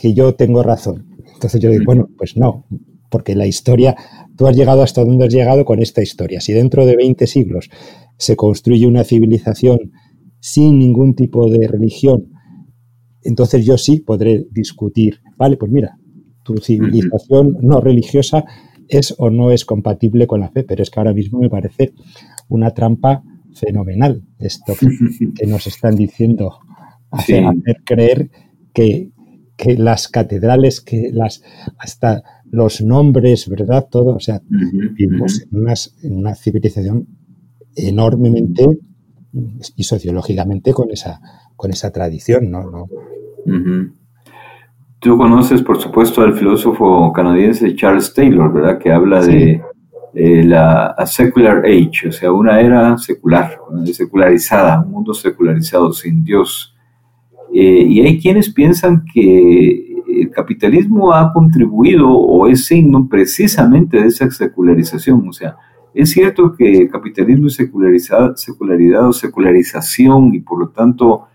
que 0.00 0.14
yo 0.14 0.34
tengo 0.34 0.62
razón. 0.62 1.06
Entonces 1.34 1.60
yo 1.60 1.70
digo, 1.70 1.84
bueno, 1.84 2.08
pues 2.16 2.36
no, 2.36 2.66
porque 3.10 3.34
la 3.34 3.46
historia, 3.46 3.96
tú 4.36 4.46
has 4.46 4.56
llegado 4.56 4.82
hasta 4.82 5.04
donde 5.04 5.26
has 5.26 5.32
llegado 5.34 5.64
con 5.64 5.80
esta 5.80 6.02
historia. 6.02 6.40
Si 6.40 6.52
dentro 6.52 6.86
de 6.86 6.96
20 6.96 7.26
siglos 7.26 7.68
se 8.16 8.36
construye 8.36 8.86
una 8.86 9.04
civilización 9.04 9.92
sin 10.38 10.78
ningún 10.78 11.14
tipo 11.14 11.50
de 11.50 11.66
religión, 11.66 12.32
entonces 13.22 13.66
yo 13.66 13.76
sí 13.76 14.00
podré 14.00 14.46
discutir, 14.50 15.20
vale, 15.36 15.56
pues 15.56 15.70
mira, 15.70 15.98
tu 16.44 16.56
civilización 16.56 17.58
no 17.60 17.80
religiosa 17.80 18.44
es 18.88 19.14
o 19.18 19.30
no 19.30 19.50
es 19.50 19.64
compatible 19.64 20.26
con 20.26 20.40
la 20.40 20.50
fe, 20.50 20.64
pero 20.64 20.82
es 20.82 20.90
que 20.90 21.00
ahora 21.00 21.12
mismo 21.12 21.40
me 21.40 21.50
parece 21.50 21.92
una 22.48 22.70
trampa 22.70 23.22
fenomenal 23.52 24.22
esto 24.38 24.74
que, 24.78 25.46
nos 25.46 25.66
están 25.66 25.96
diciendo, 25.96 26.58
hacer, 27.10 27.44
creer 27.84 28.30
que, 28.72 29.10
las 29.76 30.08
catedrales, 30.08 30.80
que 30.80 31.10
las 31.12 31.42
hasta 31.78 32.22
los 32.50 32.82
nombres, 32.82 33.48
¿verdad? 33.48 33.88
Todo, 33.90 34.16
o 34.16 34.20
sea, 34.20 34.40
vivimos 34.48 35.46
en, 36.02 36.16
una 36.16 36.34
civilización 36.34 37.06
enormemente 37.76 38.66
y 39.76 39.84
sociológicamente 39.84 40.72
con 40.72 40.90
esa, 40.90 41.20
con 41.56 41.70
esa 41.70 41.90
tradición, 41.92 42.50
¿no? 42.50 42.70
¿No? 42.70 42.86
Tú 44.98 45.16
conoces, 45.16 45.62
por 45.62 45.80
supuesto, 45.80 46.20
al 46.20 46.34
filósofo 46.34 47.10
canadiense 47.12 47.74
Charles 47.74 48.12
Taylor, 48.12 48.52
¿verdad? 48.52 48.78
Que 48.78 48.92
habla 48.92 49.22
de 49.22 49.62
la 50.12 50.94
secular 51.06 51.64
age, 51.64 52.08
o 52.08 52.12
sea, 52.12 52.32
una 52.32 52.60
era 52.60 52.98
secular, 52.98 53.58
secularizada, 53.84 54.82
un 54.82 54.90
mundo 54.90 55.14
secularizado, 55.14 55.92
sin 55.92 56.22
Dios. 56.22 56.76
Eh, 57.52 57.84
y 57.88 58.00
hay 58.00 58.20
quienes 58.20 58.52
piensan 58.52 59.04
que 59.12 59.90
el 60.08 60.30
capitalismo 60.30 61.12
ha 61.12 61.32
contribuido 61.32 62.10
o 62.10 62.46
es 62.46 62.66
signo 62.66 63.08
precisamente 63.08 64.00
de 64.00 64.06
esa 64.06 64.30
secularización. 64.30 65.28
O 65.28 65.32
sea, 65.32 65.56
es 65.94 66.10
cierto 66.10 66.54
que 66.54 66.82
el 66.82 66.90
capitalismo 66.90 67.48
es 67.48 67.54
secularidad 67.54 69.08
o 69.08 69.12
secularización 69.12 70.34
y 70.34 70.40
por 70.40 70.58
lo 70.58 70.68
tanto 70.68 71.26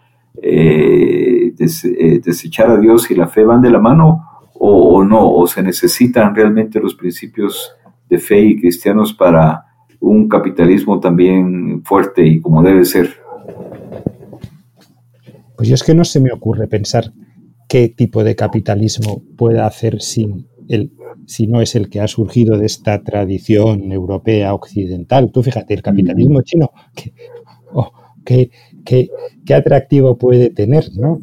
eh, 0.41 1.53
eh, 1.57 2.21
desechar 2.23 2.69
a 2.69 2.77
Dios 2.77 3.09
y 3.11 3.15
la 3.15 3.27
fe 3.27 3.43
van 3.43 3.61
de 3.61 3.69
la 3.69 3.79
mano 3.79 4.23
o, 4.57 5.03
no, 5.03 5.29
o 5.29 5.45
se 5.47 5.61
necesitan 5.61 6.33
realmente 6.33 6.79
los 6.79 6.95
principios 6.95 7.71
de 8.09 8.17
fe 8.17 8.39
y 8.39 8.59
cristianos 8.59 9.13
para 9.13 9.65
un 9.99 10.27
capitalismo 10.27 10.99
también 10.99 11.83
fuerte 11.83 12.25
y 12.25 12.41
como 12.41 12.63
debe 12.63 12.85
ser. 12.85 13.24
Pues 15.57 15.69
yo 15.69 15.75
es 15.75 15.83
que 15.83 15.93
no 15.93 16.05
se 16.05 16.19
me 16.19 16.31
ocurre 16.31 16.67
pensar 16.67 17.13
qué 17.67 17.89
tipo 17.89 18.23
de 18.23 18.35
capitalismo 18.35 19.23
pueda 19.37 19.65
hacer 19.65 20.01
sin 20.01 20.47
el, 20.67 20.91
si 21.25 21.47
no 21.47 21.61
es 21.61 21.75
el 21.75 21.89
que 21.89 22.01
ha 22.01 22.07
surgido 22.07 22.57
de 22.57 22.65
esta 22.65 23.03
tradición 23.03 23.91
europea 23.91 24.53
occidental. 24.53 25.31
Tú 25.31 25.43
fíjate, 25.43 25.73
el 25.73 25.81
capitalismo 25.81 26.41
chino, 26.41 26.71
que, 26.95 27.13
oh, 27.73 27.91
que 28.23 28.51
qué, 28.85 29.53
atractivo 29.53 30.17
puede 30.17 30.49
tener, 30.49 30.85
¿no? 30.95 31.19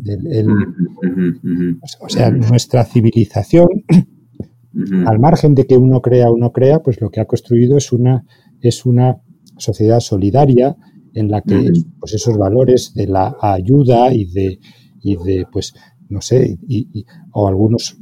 o 2.01 2.09
sea, 2.09 2.31
nuestra 2.31 2.85
civilización, 2.85 3.69
al 5.07 5.19
margen 5.19 5.55
de 5.55 5.67
que 5.67 5.77
uno 5.77 6.01
crea 6.01 6.31
o 6.31 6.37
no 6.37 6.53
crea, 6.53 6.81
pues 6.81 7.01
lo 7.01 7.11
que 7.11 7.21
ha 7.21 7.27
construido 7.27 7.77
es 7.77 7.93
una, 7.93 8.25
es 8.61 8.85
una 8.85 9.19
sociedad 9.57 10.01
solidaria 10.01 10.77
en 11.15 11.31
la 11.31 11.43
que 11.43 11.71
pues 12.01 12.15
esos 12.15 12.37
valores 12.37 12.95
de 12.95 13.07
la 13.07 13.37
ayuda 13.41 14.13
y 14.13 14.25
de, 14.27 14.59
y 15.03 15.17
de 15.17 15.47
pues, 15.51 15.75
no 16.09 16.21
sé, 16.21 16.59
y, 16.69 17.05
o 17.33 17.49
algunos 17.49 17.97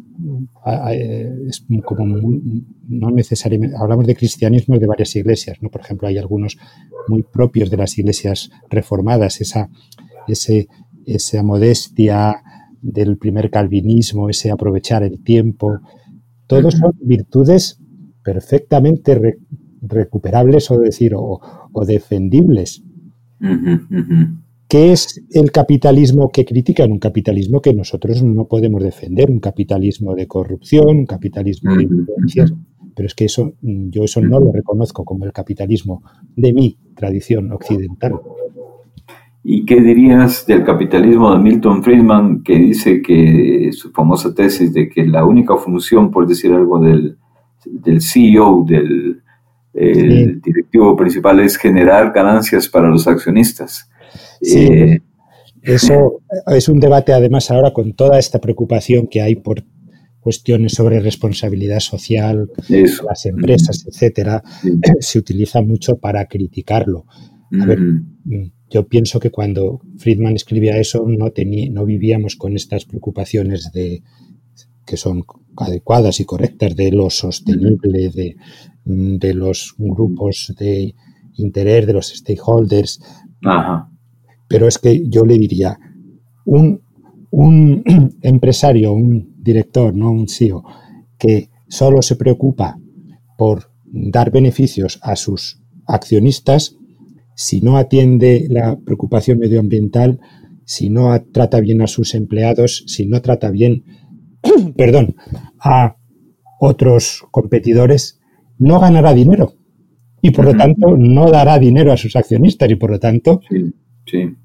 es 1.47 1.65
como 1.83 2.05
no 2.05 3.11
necesariamente 3.11 3.75
hablamos 3.81 4.07
de 4.07 4.15
cristianismo 4.15 4.79
de 4.79 4.87
varias 4.87 5.17
iglesias 5.17 5.57
no 5.63 5.71
por 5.71 5.81
ejemplo 5.81 6.09
hay 6.09 6.19
algunos 6.19 6.59
muy 7.09 7.23
propios 7.23 7.71
de 7.71 7.79
las 7.79 7.97
iglesias 7.97 8.51
reformadas 8.69 9.41
esa 9.41 9.71
ese, 10.29 10.69
esa 11.07 11.43
modestia 11.43 12.43
del 12.81 13.19
primer 13.19 13.51
calvinismo 13.51 14.29
ese 14.29 14.51
aprovechar 14.51 15.03
el 15.03 15.23
tiempo. 15.23 15.81
Todos 16.47 16.75
son 16.75 16.93
virtudes 17.01 17.79
perfectamente 18.23 19.39
recuperables 19.83 20.71
o 20.71 20.79
decir 20.79 21.13
o, 21.15 21.41
defendibles 21.87 22.83
¿Qué 24.69 24.93
es 24.93 25.23
el 25.33 25.51
capitalismo 25.51 26.31
que 26.31 26.45
critican? 26.45 26.93
Un 26.93 27.01
capitalismo 27.01 27.61
que 27.61 27.75
nosotros 27.75 28.23
no 28.23 28.47
podemos 28.47 28.83
defender, 28.83 29.31
un 29.31 29.41
capitalismo 29.41 30.15
de 30.15 30.29
corrupción, 30.29 30.99
un 30.99 31.07
capitalismo 31.07 31.75
de 31.75 31.83
influencias, 31.83 32.53
pero 32.95 33.07
es 33.07 33.15
que 33.15 33.25
eso 33.25 33.55
yo 33.63 34.05
eso 34.05 34.21
no 34.21 34.39
lo 34.39 34.53
reconozco 34.53 35.05
como 35.05 35.25
el 35.25 35.33
capitalismo 35.33 36.03
de 36.37 36.53
mi 36.53 36.79
tradición 36.95 37.51
occidental. 37.51 38.21
¿Y 39.43 39.65
qué 39.65 39.81
dirías 39.81 40.47
del 40.47 40.65
capitalismo 40.65 41.33
de 41.33 41.39
Milton 41.39 41.83
Friedman 41.83 42.43
que 42.43 42.57
dice 42.57 43.01
que 43.01 43.71
su 43.73 43.91
famosa 43.91 44.35
tesis 44.35 44.73
de 44.73 44.89
que 44.89 45.05
la 45.07 45.25
única 45.25 45.57
función, 45.57 46.11
por 46.11 46.27
decir 46.29 46.53
algo, 46.53 46.79
del, 46.79 47.17
del 47.65 48.03
CEO, 48.03 48.65
del 48.69 49.23
directivo 49.73 50.97
principal 50.97 51.41
es 51.41 51.57
generar 51.57 52.13
ganancias 52.13 52.69
para 52.69 52.89
los 52.89 53.07
accionistas? 53.07 53.89
Sí, 54.43 54.67
eh, 54.67 55.03
eso 55.63 56.23
es 56.47 56.69
un 56.69 56.81
debate 56.81 57.13
además 57.13 57.51
ahora 57.51 57.73
con 57.73 57.93
toda 57.93 58.19
esta 58.19 58.41
preocupación 58.41 59.07
que 59.07 59.21
hay 59.21 59.37
por 59.37 59.65
cuestiones 60.21 60.73
sobre 60.73 61.01
responsabilidad 61.01 61.81
social, 61.81 62.51
las 62.69 63.27
empresas, 63.27 63.87
etcétera, 63.87 64.43
se 65.01 65.19
utiliza 65.19 65.63
mucho 65.63 65.99
para 65.99 66.27
criticarlo. 66.27 67.07
A 67.61 67.67
ver, 67.67 67.81
mm, 67.81 68.53
yo 68.69 68.87
pienso 68.87 69.19
que 69.19 69.31
cuando 69.31 69.81
Friedman 69.99 70.37
escribía 70.37 70.79
eso 70.79 71.05
no, 71.09 71.33
no 71.71 71.85
vivíamos 71.85 72.37
con 72.37 72.55
estas 72.55 72.85
preocupaciones 72.85 73.73
de 73.73 74.03
que 74.87 74.97
son 74.97 75.25
adecuadas 75.57 76.21
y 76.21 76.25
correctas 76.25 76.77
de 76.77 76.93
lo 76.93 77.11
sostenible, 77.11 78.11
de, 78.11 78.37
mm, 78.80 78.80
de 78.85 79.35
los 79.35 79.75
grupos 79.79 80.55
de 80.59 80.95
interés, 81.35 81.87
de 81.87 81.93
los 81.93 82.09
stakeholders. 82.09 83.01
Ajá. 83.45 83.91
Pero 84.49 84.67
es 84.67 84.79
que 84.79 85.09
yo 85.09 85.25
le 85.25 85.39
diría, 85.39 85.79
un, 86.45 86.83
empresario, 88.23 88.93
un 88.93 89.35
director, 89.39 89.95
no 89.95 90.11
un 90.11 90.29
CEO, 90.29 90.65
que 91.19 91.51
solo 91.69 92.03
se 92.03 92.17
preocupa 92.17 92.79
por 93.39 93.71
dar 93.85 94.31
beneficios 94.31 94.99
a 95.03 95.17
sus 95.17 95.63
accionistas, 95.87 96.77
si 97.35 97.61
no 97.61 97.77
atiende 97.77 98.47
la 98.51 98.79
preocupación 98.79 99.39
medioambiental, 99.39 100.21
si 100.65 100.91
no 100.91 101.19
trata 101.33 101.61
bien 101.61 101.83
a 101.83 101.87
sus 101.87 102.15
empleados, 102.15 102.85
si 102.87 103.07
no 103.07 103.23
trata 103.23 103.51
bien, 103.51 103.85
perdón, 104.77 105.17
a 105.59 105.97
otros 106.61 107.25
competidores, 107.31 108.20
no 108.61 108.79
ganará 108.81 109.13
dinero. 109.13 109.53
Y 110.23 110.31
por 110.31 110.45
lo 110.45 110.55
tanto, 110.55 110.97
no 110.97 111.31
dará 111.31 111.59
dinero 111.59 111.93
a 111.93 111.97
sus 111.97 112.15
accionistas 112.15 112.71
y 112.71 112.77
por 112.77 112.91
lo 112.91 113.01
tanto, 113.01 113.41
sí 114.07 114.37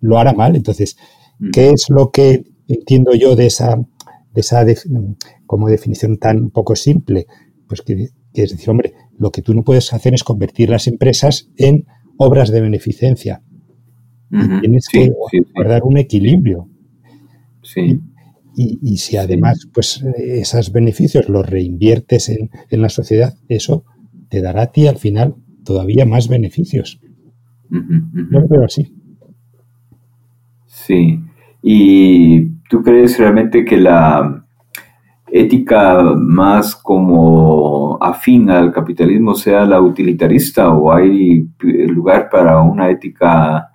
lo 0.00 0.18
hará 0.18 0.32
mal. 0.32 0.56
Entonces. 0.56 0.96
¿qué 1.52 1.70
es 1.70 1.86
lo 1.88 2.10
que 2.10 2.44
entiendo 2.66 3.14
yo 3.14 3.36
de 3.36 3.46
esa, 3.46 3.76
de 3.76 4.40
esa 4.40 4.64
como 5.46 5.68
definición 5.68 6.18
tan 6.18 6.50
poco 6.50 6.76
simple? 6.76 7.26
Pues 7.66 7.82
que, 7.82 8.08
es 8.34 8.50
decir, 8.50 8.70
hombre, 8.70 8.94
lo 9.18 9.30
que 9.30 9.42
tú 9.42 9.54
no 9.54 9.62
puedes 9.62 9.92
hacer 9.92 10.14
es 10.14 10.24
convertir 10.24 10.70
las 10.70 10.86
empresas 10.86 11.50
en 11.56 11.86
obras 12.16 12.50
de 12.50 12.60
beneficencia. 12.60 13.42
tienes 14.60 14.88
que 14.88 15.12
guardar 15.54 15.82
un 15.84 15.98
equilibrio. 15.98 16.68
Sí. 17.62 18.00
Y, 18.60 18.96
si 18.96 19.16
además, 19.16 19.68
pues 19.72 20.04
esos 20.16 20.72
beneficios 20.72 21.28
los 21.28 21.48
reinviertes 21.48 22.28
en, 22.28 22.50
en, 22.70 22.82
la 22.82 22.88
sociedad, 22.88 23.34
eso 23.48 23.84
te 24.28 24.42
dará 24.42 24.62
a 24.62 24.72
ti 24.72 24.88
al 24.88 24.96
final 24.96 25.36
todavía 25.64 26.04
más 26.04 26.28
beneficios. 26.28 27.00
Yo 27.70 28.40
lo 28.40 28.48
veo 28.48 28.64
así. 28.64 28.92
Sí. 30.66 31.20
¿Y 31.62 32.48
tú 32.68 32.82
crees 32.82 33.16
realmente 33.18 33.64
que 33.64 33.76
la 33.76 34.44
ética 35.30 36.02
más 36.16 36.74
como 36.74 37.98
afín 38.00 38.50
al 38.50 38.72
capitalismo 38.72 39.34
sea 39.34 39.66
la 39.66 39.80
utilitarista 39.80 40.70
o 40.70 40.92
hay 40.92 41.48
lugar 41.60 42.28
para 42.30 42.62
una 42.62 42.90
ética, 42.90 43.68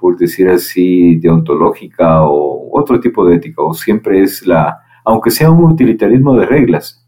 por 0.00 0.16
decir 0.16 0.48
así, 0.48 1.16
deontológica 1.16 2.24
o 2.24 2.68
otro 2.72 2.98
tipo 3.00 3.26
de 3.26 3.36
ética? 3.36 3.62
¿O 3.62 3.74
siempre 3.74 4.22
es 4.22 4.46
la, 4.46 4.80
aunque 5.04 5.30
sea 5.30 5.50
un 5.50 5.64
utilitarismo 5.64 6.36
de 6.36 6.46
reglas, 6.46 7.06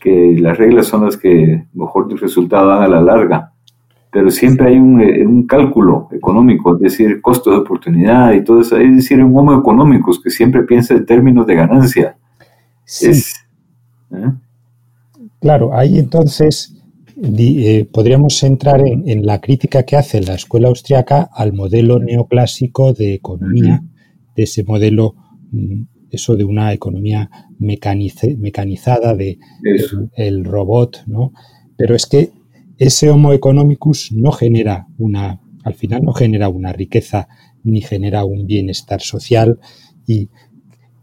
que 0.00 0.36
las 0.38 0.58
reglas 0.58 0.86
son 0.86 1.04
las 1.04 1.16
que 1.16 1.64
mejor 1.72 2.12
resultado 2.20 2.68
dan 2.68 2.82
a 2.82 2.88
la 2.88 3.00
larga? 3.00 3.52
pero 4.16 4.30
siempre 4.30 4.68
hay 4.68 4.76
eh, 4.76 5.26
un, 5.26 5.46
cálculo 5.46 6.08
económico, 6.10 6.74
es 6.76 6.80
decir, 6.80 7.20
costo 7.20 7.50
de 7.50 7.58
oportunidad 7.58 8.32
y 8.32 8.42
todo 8.42 8.62
eso, 8.62 8.78
es 8.78 8.96
decir, 8.96 9.22
un 9.22 9.36
homo 9.36 9.58
económicos 9.58 10.18
que 10.22 10.30
siempre 10.30 10.62
piensa 10.62 10.94
en 10.94 11.04
términos 11.04 11.46
de 11.46 11.54
ganancia. 11.54 12.16
Sí. 12.86 13.10
¿eh? 14.12 14.32
Claro, 15.38 15.76
ahí 15.76 15.98
entonces 15.98 16.75
eh, 17.18 17.88
podríamos 17.90 18.42
entrar 18.42 18.82
en, 18.86 19.24
la 19.24 19.40
crítica 19.40 19.84
que 19.84 19.96
hace 19.96 20.20
la 20.20 20.34
escuela 20.34 20.68
austriaca 20.68 21.28
al 21.32 21.52
modelo 21.52 21.98
neoclásico 21.98 22.92
de 22.92 23.14
economía, 23.14 23.82
de 24.34 24.42
ese 24.42 24.64
modelo 24.64 25.14
mm, 25.50 25.82
eso 26.10 26.36
de 26.36 26.44
una 26.44 26.72
economía 26.72 27.30
mecanizada, 27.58 29.14
de 29.14 29.38
el, 30.14 30.44
robot, 30.44 31.04
¿no? 31.06 31.32
Pero 31.76 31.94
es 31.94 32.06
que 32.06 32.30
ese 32.78 33.10
Homo 33.10 33.32
economicus 33.32 34.12
no 34.12 34.30
genera 34.32 34.86
una, 34.98 35.40
al 35.64 35.74
final 35.74 36.02
no 36.02 36.12
genera 36.12 36.48
una 36.48 36.72
riqueza 36.72 37.28
ni 37.64 37.80
genera 37.80 38.24
un 38.24 38.46
bienestar 38.46 39.00
social. 39.00 39.58
Y 40.06 40.28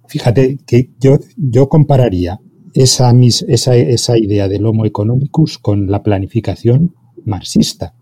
fíjate 0.08 0.60
que 0.65 0.91
yo, 0.99 1.19
yo 1.38 1.67
compararía 1.69 2.39
esa, 2.73 3.13
esa, 3.47 3.75
esa 3.75 4.17
idea 4.17 4.47
del 4.47 4.65
Homo 4.65 4.86
economicus 4.86 5.57
con 5.57 5.89
la 5.89 6.03
planificación 6.03 6.95
marxista, 7.25 7.95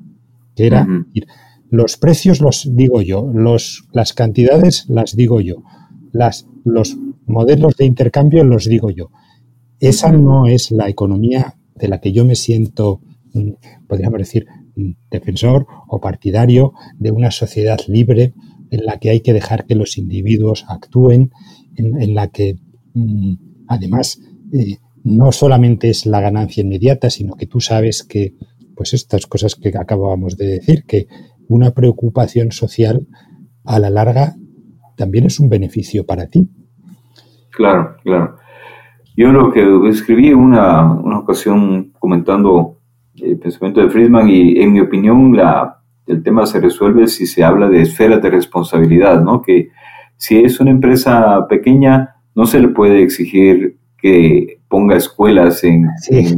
que 0.56 0.68
era 0.68 0.88
los 1.70 1.98
precios 1.98 2.42
los 2.42 2.70
digo 2.76 3.02
yo, 3.02 3.32
los, 3.34 3.88
las 3.94 4.14
cantidades 4.14 4.86
las 4.90 5.16
digo 5.16 5.40
yo, 5.40 5.64
las, 6.12 6.48
los 6.66 6.98
modelos 7.26 7.78
de 7.78 7.86
intercambio 7.86 8.44
los 8.44 8.66
digo 8.66 8.90
yo. 8.90 9.10
Esa 9.80 10.12
no 10.12 10.48
es 10.48 10.70
la 10.72 10.90
economía 10.90 11.56
de 11.76 11.88
la 11.88 12.00
que 12.00 12.12
yo 12.12 12.26
me 12.26 12.36
siento, 12.36 13.02
mm, 13.34 13.52
podríamos 13.88 14.20
decir, 14.20 14.46
mm, 14.76 14.92
defensor 15.10 15.66
o 15.88 16.00
partidario 16.00 16.74
de 17.00 17.12
una 17.12 17.32
sociedad 17.32 17.80
libre 17.88 18.34
en 18.70 18.86
la 18.86 19.00
que 19.00 19.10
hay 19.10 19.22
que 19.22 19.34
dejar 19.34 19.66
que 19.66 19.76
los 19.76 19.98
individuos 19.98 20.66
actúen, 20.68 21.32
en, 21.76 22.14
la 22.14 22.28
que 22.28 22.60
mm, 22.94 23.34
además 23.68 24.20
eh, 24.52 24.78
no 25.04 25.32
solamente 25.32 25.90
es 25.90 26.06
la 26.06 26.22
ganancia 26.22 26.62
inmediata, 26.64 27.10
sino 27.10 27.36
que 27.36 27.48
tú 27.48 27.60
sabes 27.60 28.04
que, 28.04 28.36
pues 28.76 28.94
estas 28.94 29.26
cosas 29.28 29.56
que 29.56 29.70
acabábamos 29.78 30.38
de 30.38 30.48
decir, 30.48 30.84
que 30.86 31.08
una 31.48 31.72
preocupación 31.72 32.52
social 32.52 33.08
a 33.66 33.80
la 33.80 33.90
larga 33.90 34.36
también 34.96 35.26
es 35.26 35.40
un 35.40 35.50
beneficio 35.50 36.06
para 36.06 36.28
ti. 36.28 36.48
Claro, 37.52 37.96
claro. 38.04 38.38
Yo 39.16 39.32
lo 39.32 39.52
que 39.52 39.90
escribí 39.90 40.32
una, 40.34 40.92
una 40.94 41.20
ocasión 41.20 41.92
comentando 42.00 42.78
el 43.16 43.38
pensamiento 43.38 43.82
de 43.82 43.90
Friedman 43.90 44.30
y 44.30 44.60
en 44.60 44.72
mi 44.72 44.80
opinión 44.80 45.36
la, 45.36 45.82
el 46.08 46.24
tema 46.24 46.46
se 46.46 46.62
resuelve 46.62 47.08
si 47.08 47.26
se 47.26 47.44
habla 47.44 47.68
de 47.70 47.82
esferas 47.82 48.22
de 48.22 48.30
responsabilidad, 48.30 49.22
¿no? 49.22 49.42
Que 49.42 49.70
si 50.16 50.38
es 50.38 50.60
una 50.60 50.72
empresa 50.72 51.46
pequeña 51.48 52.16
no 52.36 52.46
se 52.46 52.60
le 52.60 52.70
puede 52.70 53.04
exigir 53.04 53.78
que 54.02 54.60
ponga 54.68 54.96
escuelas 54.96 55.64
en, 55.64 55.88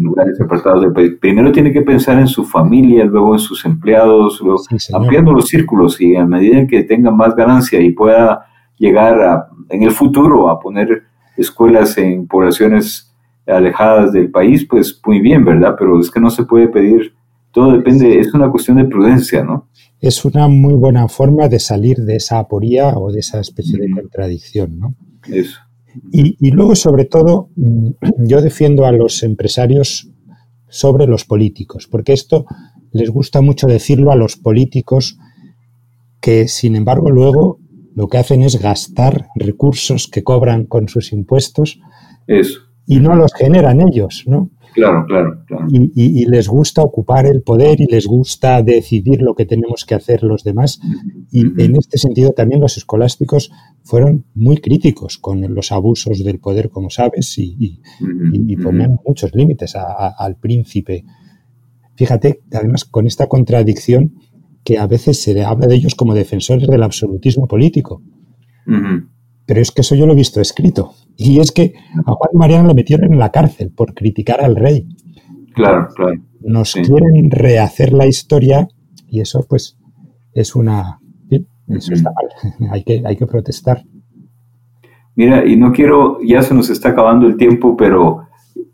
lugares 0.02 0.40
apartados 0.42 0.82
del 0.82 0.92
país. 0.92 1.14
Primero 1.22 1.52
tiene 1.52 1.72
que 1.72 1.82
pensar 1.82 2.20
en 2.20 2.28
su 2.28 2.44
familia, 2.44 3.06
luego 3.06 3.34
en 3.34 3.40
sus 3.40 3.64
empleados, 3.64 4.42
luego 4.42 4.62
ampliando 4.94 5.32
los 5.32 5.48
círculos 5.48 6.02
y 6.02 6.16
a 6.16 6.26
medida 6.26 6.60
en 6.60 6.68
que 6.68 6.84
tenga 6.84 7.10
más 7.10 7.36
ganancia 7.36 7.80
y 7.80 7.92
pueda 7.92 8.46
llegar 8.78 9.22
a, 9.22 9.48
en 9.70 9.84
el 9.84 9.92
futuro 9.92 10.50
a 10.50 10.60
poner 10.60 11.04
escuelas 11.38 11.98
en 11.98 12.28
poblaciones 12.28 13.14
alejadas 13.48 14.12
del 14.12 14.30
país, 14.30 14.66
pues 14.70 15.00
muy 15.06 15.20
bien, 15.20 15.46
¿verdad? 15.46 15.76
Pero 15.78 16.00
es 16.00 16.12
que 16.12 16.20
no 16.20 16.30
se 16.30 16.44
puede 16.44 16.68
pedir, 16.68 17.14
todo 17.52 17.72
depende, 17.72 18.20
es 18.20 18.34
una 18.34 18.50
cuestión 18.50 18.78
de 18.78 18.86
prudencia, 18.86 19.44
¿no? 19.44 19.70
Es 20.02 20.26
una 20.26 20.50
muy 20.50 20.74
buena 20.74 21.08
forma 21.08 21.48
de 21.48 21.60
salir 21.60 21.98
de 21.98 22.18
esa 22.18 22.40
aporía 22.40 22.90
o 22.90 23.12
de 23.12 23.20
esa 23.20 23.40
especie 23.40 23.80
de 23.80 23.90
contradicción, 23.90 24.80
¿no? 24.80 24.96
Eso. 25.30 25.62
Y, 26.12 26.52
luego, 26.52 26.76
sobre 26.76 27.06
todo, 27.06 27.50
mm, 27.56 27.90
yo 28.28 28.42
defiendo 28.42 28.86
a 28.86 28.92
los 28.92 29.24
empresarios 29.24 30.10
sobre 30.70 31.06
los 31.06 31.26
políticos, 31.26 31.88
porque 31.90 32.14
esto 32.14 32.46
les 32.92 33.10
gusta 33.10 33.42
mucho 33.42 33.68
decirlo 33.68 34.12
a 34.12 34.16
los 34.16 34.38
políticos 34.38 35.18
que, 36.20 36.48
sin 36.48 36.76
embargo, 36.76 37.10
luego 37.10 37.60
lo 37.96 38.08
que 38.08 38.18
hacen 38.18 38.42
es 38.42 38.60
gastar 38.60 39.28
recursos 39.36 40.08
que 40.08 40.24
cobran 40.24 40.66
con 40.66 40.88
sus 40.88 41.12
impuestos 41.12 41.80
y 42.88 43.00
no 43.00 43.16
los 43.16 43.34
generan 43.34 43.82
ellos, 43.82 44.24
¿no? 44.26 44.50
Claro, 44.74 45.06
claro, 45.08 45.44
claro. 45.46 45.68
Y, 45.70 46.26
les 46.26 46.48
gusta 46.48 46.82
ocupar 46.82 47.26
el 47.26 47.42
poder 47.42 47.80
y 47.80 47.86
les 47.86 48.08
gusta 48.08 48.62
decidir 48.62 49.22
lo 49.22 49.36
que 49.36 49.46
tenemos 49.46 49.86
que 49.86 49.96
hacer 49.96 50.24
los 50.24 50.44
demás. 50.44 50.80
Y 51.32 51.42
en 51.62 51.76
este 51.76 51.98
sentido 51.98 52.32
también 52.32 52.62
los 52.62 52.78
escolásticos 52.78 53.52
fueron 53.84 54.26
muy 54.34 54.58
críticos 54.58 55.18
con 55.18 55.42
los 55.54 55.72
abusos 55.72 56.24
del 56.24 56.40
poder, 56.40 56.70
como 56.70 56.90
sabes, 56.90 57.38
y, 57.38 57.82
ponían 58.62 58.98
muchos 59.06 59.34
límites 59.36 59.76
al 59.76 60.38
príncipe. 60.38 61.06
Fíjate, 61.96 62.42
además, 62.52 62.86
con 62.86 63.06
esta 63.06 63.28
contradicción 63.28 64.14
que 64.64 64.78
a 64.80 64.88
veces 64.88 65.22
se 65.22 65.44
habla 65.44 65.68
de 65.68 65.76
ellos 65.76 65.96
como 65.96 66.14
defensores 66.14 66.68
del 66.68 66.84
absolutismo 66.84 67.48
político. 67.48 68.02
Pero 69.46 69.60
es 69.60 69.72
que 69.72 69.82
eso 69.82 69.96
yo 69.96 70.06
lo 70.06 70.14
he 70.14 70.18
visto 70.18 70.40
escrito. 70.42 70.94
Y 71.18 71.40
es 71.40 71.52
que 71.52 71.74
a 72.06 72.12
Juan 72.12 72.32
Mariano 72.34 72.68
lo 72.68 72.74
metieron 72.74 73.12
en 73.12 73.20
la 73.20 73.32
cárcel 73.32 73.72
por 73.72 73.94
criticar 73.94 74.42
al 74.42 74.56
rey. 74.56 74.88
Claro, 75.54 75.88
claro. 75.96 76.22
Nos 76.42 76.74
quieren 76.74 77.30
rehacer 77.30 77.94
la 77.94 78.06
historia 78.06 78.68
y 79.08 79.22
eso 79.22 79.46
pues 79.48 79.78
es 80.34 80.56
una... 80.56 81.00
Eso 81.68 81.94
está 81.94 82.12
mal. 82.12 82.70
hay, 82.72 82.84
que, 82.84 83.04
hay 83.06 83.16
que 83.16 83.26
protestar. 83.26 83.84
Mira, 85.16 85.46
y 85.46 85.56
no 85.56 85.72
quiero, 85.72 86.20
ya 86.24 86.42
se 86.42 86.54
nos 86.54 86.70
está 86.70 86.90
acabando 86.90 87.28
el 87.28 87.38
tiempo, 87.38 87.78
pero 87.78 88.23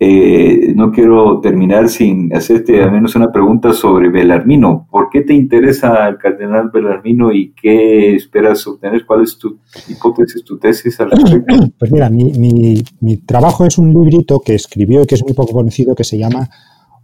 eh, 0.02 0.72
no 0.76 0.94
quiero 0.94 1.42
terminar 1.42 1.90
sin 1.90 2.34
hacerte 2.34 2.82
al 2.82 2.90
menos 2.90 3.18
una 3.18 3.34
pregunta 3.34 3.74
sobre 3.74 4.10
Belarmino. 4.10 4.88
¿Por 4.90 5.10
qué 5.10 5.24
te 5.24 5.34
interesa 5.34 6.08
el 6.08 6.18
cardenal 6.18 6.70
Belarmino 6.74 7.34
y 7.34 7.52
qué 7.52 8.16
esperas 8.16 8.66
obtener? 8.66 9.06
¿Cuál 9.06 9.24
es 9.24 9.38
tu 9.38 9.60
hipótesis, 9.90 10.42
tu 10.46 10.58
tesis 10.58 10.98
al 11.02 11.12
respecto? 11.12 11.56
Pues 11.78 11.92
mira, 11.92 12.10
mi, 12.10 13.18
trabajo 13.26 13.66
es 13.66 13.78
un 13.78 13.94
librito 13.94 14.40
que 14.40 14.56
escribió 14.56 15.04
y 15.04 15.06
que 15.06 15.16
es 15.16 15.24
muy 15.24 15.34
poco 15.34 15.52
conocido 15.52 15.96
que 15.96 16.06
se 16.06 16.18
llama 16.18 16.50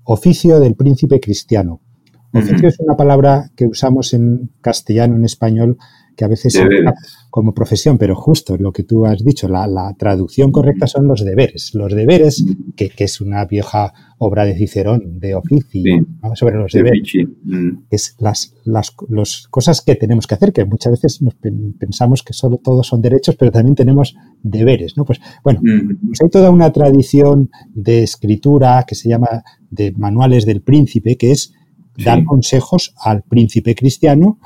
Oficio 0.05 0.61
del 0.61 0.75
Príncipe 0.75 1.19
Cristiano. 1.19 1.81
Oficio 2.33 2.69
es 2.69 2.79
una 2.79 2.95
palabra 2.95 3.51
que 3.55 3.65
usamos 3.65 4.13
en 4.13 4.51
castellano, 4.61 5.15
en 5.15 5.25
español, 5.25 5.77
que 6.15 6.25
a 6.25 6.27
veces 6.27 6.53
se 6.53 6.63
como 7.29 7.53
profesión, 7.53 7.97
pero 7.97 8.15
justo 8.15 8.55
lo 8.57 8.71
que 8.71 8.83
tú 8.83 9.05
has 9.05 9.23
dicho, 9.23 9.47
la, 9.49 9.93
traducción 9.97 10.51
correcta 10.51 10.87
son 10.87 11.07
los 11.07 11.23
deberes. 11.25 11.71
Los 11.73 11.93
deberes, 11.93 12.45
que, 12.75 12.91
es 12.97 13.19
una 13.19 13.45
vieja 13.45 13.93
obra 14.17 14.45
de 14.45 14.55
Cicerón, 14.55 15.19
de 15.19 15.35
oficio, 15.35 16.05
sobre 16.35 16.55
los 16.55 16.71
deberes, 16.71 17.01
es 17.89 18.15
las, 18.19 18.55
las 18.63 18.91
cosas 19.49 19.81
que 19.81 19.95
tenemos 19.95 20.27
que 20.27 20.35
hacer, 20.35 20.53
que 20.53 20.65
muchas 20.65 20.93
veces 20.93 21.21
nos 21.21 21.35
pensamos 21.77 22.23
que 22.23 22.33
solo 22.33 22.57
todos 22.57 22.87
son 22.87 23.01
derechos, 23.01 23.35
pero 23.35 23.51
también 23.51 23.75
tenemos 23.75 24.15
deberes, 24.41 24.95
¿no? 24.95 25.03
Pues 25.03 25.19
bueno, 25.43 25.59
pues 25.61 26.21
hay 26.21 26.29
toda 26.29 26.51
una 26.51 26.71
tradición 26.71 27.49
de 27.73 28.03
escritura 28.03 28.85
que 28.87 28.95
se 28.95 29.09
llama 29.09 29.43
de 29.69 29.91
manuales 29.91 30.45
del 30.45 30.61
príncipe, 30.61 31.17
que 31.17 31.31
es 31.31 31.53
dar 31.97 32.23
consejos 32.25 32.93
al 32.97 33.23
príncipe 33.23 33.75
cristiano 33.75 34.39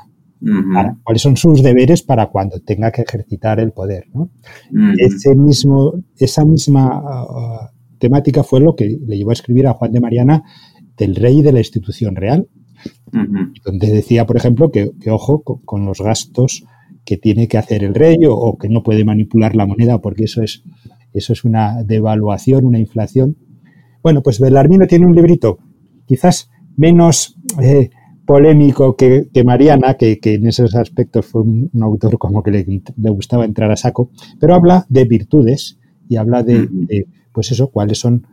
cuáles 1.04 1.22
son 1.22 1.36
sus 1.36 1.62
deberes 1.62 2.02
para 2.02 2.26
cuando 2.26 2.60
tenga 2.60 2.90
que 2.90 3.02
ejercitar 3.02 3.60
el 3.60 3.72
poder. 3.72 4.06
Ese 4.98 5.34
mismo, 5.34 5.92
esa 6.16 6.44
misma 6.44 6.98
uh, 6.98 7.98
temática 7.98 8.42
fue 8.42 8.60
lo 8.60 8.74
que 8.74 8.98
le 9.06 9.16
llevó 9.16 9.30
a 9.30 9.34
escribir 9.34 9.66
a 9.66 9.74
Juan 9.74 9.92
de 9.92 10.00
Mariana 10.00 10.42
del 10.96 11.14
rey 11.14 11.42
de 11.42 11.52
la 11.52 11.60
institución 11.60 12.16
real, 12.16 12.48
donde 13.64 13.92
decía, 13.92 14.26
por 14.26 14.36
ejemplo, 14.36 14.70
que, 14.70 14.92
ojo 15.10 15.42
con, 15.42 15.84
los 15.84 16.00
gastos 16.00 16.64
que 17.04 17.16
tiene 17.16 17.48
que 17.48 17.58
hacer 17.58 17.84
el 17.84 17.94
rey 17.94 18.18
o, 18.28 18.56
que 18.58 18.68
no 18.68 18.82
puede 18.82 19.04
manipular 19.04 19.54
la 19.56 19.66
moneda 19.66 20.00
porque 20.00 20.24
eso 20.24 20.42
es, 20.42 20.62
eso 21.12 21.32
es 21.32 21.44
una 21.44 21.82
devaluación, 21.84 22.64
una 22.64 22.78
inflación. 22.78 23.36
Bueno, 24.02 24.22
pues 24.22 24.40
Belarmino 24.40 24.86
tiene 24.86 25.06
un 25.06 25.14
librito 25.14 25.58
quizás 26.06 26.50
menos 26.76 27.36
eh, 27.62 27.90
polémico 28.30 28.94
que, 28.94 29.28
Mariana, 29.44 29.94
que, 29.94 30.20
en 30.22 30.46
esos 30.46 30.76
aspectos 30.76 31.26
fue 31.26 31.42
un, 31.42 31.68
autor 31.82 32.16
como 32.16 32.44
que 32.44 32.52
le, 32.52 33.10
gustaba 33.10 33.44
entrar 33.44 33.72
a 33.72 33.76
saco, 33.76 34.12
pero 34.38 34.54
habla 34.54 34.86
de 34.88 35.04
virtudes 35.04 35.80
y 36.08 36.14
habla 36.14 36.44
de, 36.44 36.68
pues 37.32 37.50
eso, 37.50 37.72
cuáles 37.72 37.98
son 37.98 38.24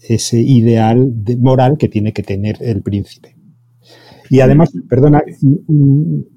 ese 0.00 0.40
ideal 0.40 1.14
moral 1.38 1.78
que 1.78 1.88
tiene 1.88 2.12
que 2.12 2.24
tener 2.24 2.56
el 2.60 2.82
príncipe. 2.82 3.36
Y 4.30 4.40
además, 4.40 4.72
perdona, 4.88 5.22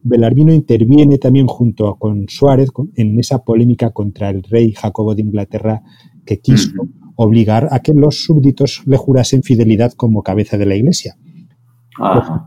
Belarmino 0.03 0.53
interviene 0.53 1.17
también 1.17 1.47
junto 1.47 1.95
con 1.95 2.29
Suárez 2.29 2.69
en 2.93 3.19
esa 3.19 3.43
polémica 3.43 3.89
contra 3.89 4.29
el 4.29 4.43
rey 4.43 4.71
Jacobo 4.73 5.15
de 5.15 5.23
Inglaterra 5.23 5.81
que 6.25 6.39
quiso 6.39 6.69
obligar 7.15 7.69
a 7.71 7.79
que 7.79 7.93
los 7.93 8.23
súbditos 8.23 8.83
le 8.85 8.97
jurasen 8.97 9.41
fidelidad 9.41 9.93
como 9.93 10.21
cabeza 10.21 10.59
de 10.59 10.67
la 10.67 10.75
iglesia 10.75 11.17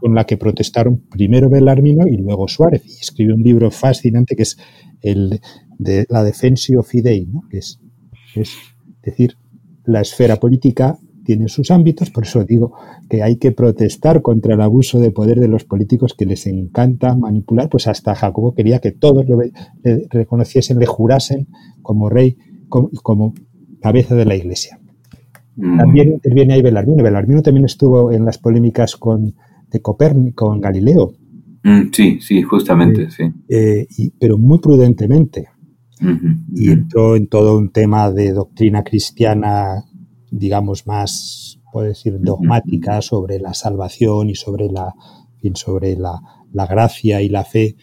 con 0.01 0.15
la 0.15 0.25
que 0.25 0.37
protestaron 0.37 1.05
primero 1.11 1.49
Belarmino 1.49 2.07
y 2.07 2.17
luego 2.17 2.49
Suárez. 2.49 2.83
Y 2.87 3.01
escribió 3.01 3.35
un 3.35 3.43
libro 3.43 3.71
fascinante 3.71 4.37
que 4.37 4.43
es 4.43 4.57
el 5.03 5.41
de 5.79 6.07
la 6.09 6.25
Defensio 6.25 6.83
Fidei, 6.83 7.27
¿no? 7.27 7.43
es, 7.51 7.79
decir, 9.03 9.37
la 9.85 10.01
esfera 10.01 10.37
política 10.37 10.99
tiene 11.25 11.49
sus 11.49 11.71
ámbitos, 11.71 12.11
por 12.11 12.25
eso 12.25 12.45
digo 12.45 12.75
que 13.11 13.23
hay 13.23 13.37
que 13.37 13.51
protestar 13.51 14.23
contra 14.23 14.55
el 14.55 14.61
abuso 14.61 15.01
de 15.01 15.11
poder 15.11 15.41
de 15.41 15.49
los 15.49 15.65
políticos 15.65 16.15
que 16.17 16.25
les 16.25 16.47
encanta 16.47 17.17
manipular, 17.17 17.69
pues 17.69 17.89
hasta 17.89 18.15
Jacobo 18.15 18.55
quería 18.55 18.79
que 18.79 18.93
todos 18.93 19.27
le 19.27 19.53
reconociesen, 20.09 20.79
le 20.79 20.87
jurasen 20.87 21.49
como 21.83 22.09
rey 22.09 22.37
como, 22.69 23.35
cabeza 23.81 24.15
de 24.15 24.25
la 24.25 24.35
Iglesia. 24.35 24.81
Mm. 25.57 25.79
También 25.79 26.09
interviene 26.13 26.55
ahí 26.55 26.63
Belarmino. 26.63 27.03
Belarmino 27.03 27.43
también 27.43 27.65
estuvo 27.65 28.13
en 28.13 28.25
las 28.25 28.39
polémicas 28.39 28.97
con, 28.97 29.35
de 29.71 29.81
Copérnico, 29.81 30.47
con 30.47 30.61
Galileo. 30.61 31.15
Mm, 31.65 31.89
sí, 31.93 32.19
sí, 32.21 32.43
justamente, 32.43 33.05
eh, 33.05 33.11
sí. 33.11 33.25
Eh, 33.49 33.87
pero 34.19 34.39
muy 34.39 34.59
prudentemente. 34.59 35.49
y 36.55 36.71
entró 36.71 37.17
en 37.17 37.27
todo 37.27 37.57
un 37.57 37.71
tema 37.71 38.13
de 38.13 38.33
doctrina 38.33 38.85
cristiana, 38.85 39.85
digamos, 40.31 40.87
más, 40.87 41.59
puedo 41.73 41.89
decir, 41.89 42.19
dogmática 42.21 43.01
sobre 43.01 43.39
la 43.39 43.55
salvación 43.55 44.29
y 44.29 44.35
sobre 44.35 44.69
la, 44.69 44.95
sobre 45.55 45.97
la, 45.97 46.21
la 46.53 46.67
gracia 46.67 47.23
y 47.23 47.29
la 47.31 47.45
fe. 47.45 47.77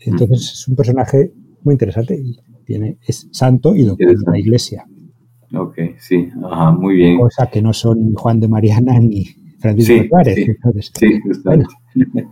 Entonces 0.00 0.52
es 0.52 0.68
un 0.68 0.76
personaje 0.76 1.32
muy 1.62 1.74
interesante 1.74 2.18
y 2.18 2.36
tiene, 2.64 2.98
es 3.06 3.28
santo 3.30 3.74
y 3.74 3.82
doctor 3.82 4.18
de 4.18 4.30
la 4.30 4.38
iglesia. 4.38 4.86
Ok, 5.52 5.78
sí, 5.98 6.28
ajá, 6.44 6.72
muy 6.72 6.96
bien. 6.96 7.18
Cosa 7.18 7.48
que 7.50 7.60
no 7.60 7.72
son 7.72 8.14
Juan 8.14 8.40
de 8.40 8.48
Mariana 8.48 8.98
ni 9.00 9.24
Francisco 9.58 9.94
sí, 9.94 10.08
Juárez. 10.08 10.92
Sí, 10.94 11.20
bueno. 11.44 11.64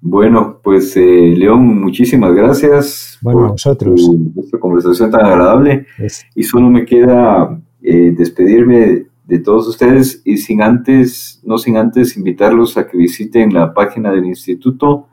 bueno. 0.00 0.60
pues 0.62 0.96
eh, 0.96 1.34
León, 1.36 1.80
muchísimas 1.80 2.34
gracias 2.34 3.18
bueno, 3.22 3.40
por 3.40 3.48
a 3.48 3.52
vosotros. 3.52 4.10
esta 4.36 4.58
conversación 4.58 5.10
tan 5.10 5.24
agradable. 5.24 5.86
Y 6.34 6.42
solo 6.42 6.68
me 6.68 6.84
queda 6.84 7.60
eh, 7.82 8.14
despedirme 8.16 9.06
de 9.26 9.38
todos 9.40 9.66
ustedes 9.66 10.22
y 10.24 10.36
sin 10.36 10.62
antes, 10.62 11.40
no 11.44 11.58
sin 11.58 11.76
antes 11.76 12.16
invitarlos 12.16 12.76
a 12.76 12.86
que 12.86 12.96
visiten 12.96 13.52
la 13.52 13.74
página 13.74 14.12
del 14.12 14.24
instituto, 14.24 15.08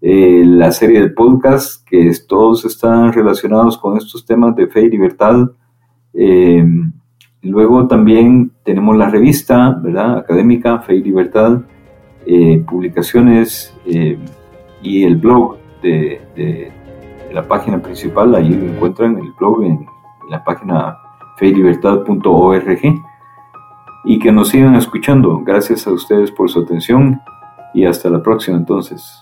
eh, 0.00 0.42
la 0.44 0.72
serie 0.72 1.00
de 1.00 1.10
podcast, 1.10 1.86
que 1.86 2.10
todos 2.26 2.64
están 2.64 3.12
relacionados 3.12 3.76
con 3.78 3.96
estos 3.96 4.24
temas 4.24 4.56
de 4.56 4.66
fe 4.66 4.82
y 4.82 4.90
libertad. 4.90 5.50
Eh, 6.14 6.64
luego 7.42 7.86
también 7.86 8.52
tenemos 8.64 8.96
la 8.96 9.08
revista, 9.08 9.70
¿verdad? 9.82 10.18
Académica, 10.18 10.78
Fe 10.80 10.96
y 10.96 11.02
Libertad, 11.02 11.62
eh, 12.26 12.62
publicaciones 12.66 13.76
y 13.84 15.04
el 15.04 15.16
blog 15.16 15.58
de, 15.82 16.20
de, 16.36 16.72
la 17.32 17.48
página 17.48 17.80
principal, 17.80 18.34
ahí 18.34 18.50
lo 18.50 18.66
encuentran 18.66 19.16
el 19.16 19.32
blog 19.38 19.62
en, 19.62 19.70
en 19.72 20.30
la 20.30 20.44
página 20.44 20.98
feylibertad.org 21.38 22.80
y 24.04 24.18
que 24.18 24.32
nos 24.32 24.48
sigan 24.48 24.74
escuchando. 24.74 25.42
Gracias 25.44 25.86
a 25.86 25.92
ustedes 25.92 26.30
por 26.30 26.50
su 26.50 26.60
atención 26.60 27.20
y 27.74 27.86
hasta 27.86 28.10
la 28.10 28.22
próxima 28.22 28.56
entonces. 28.56 29.21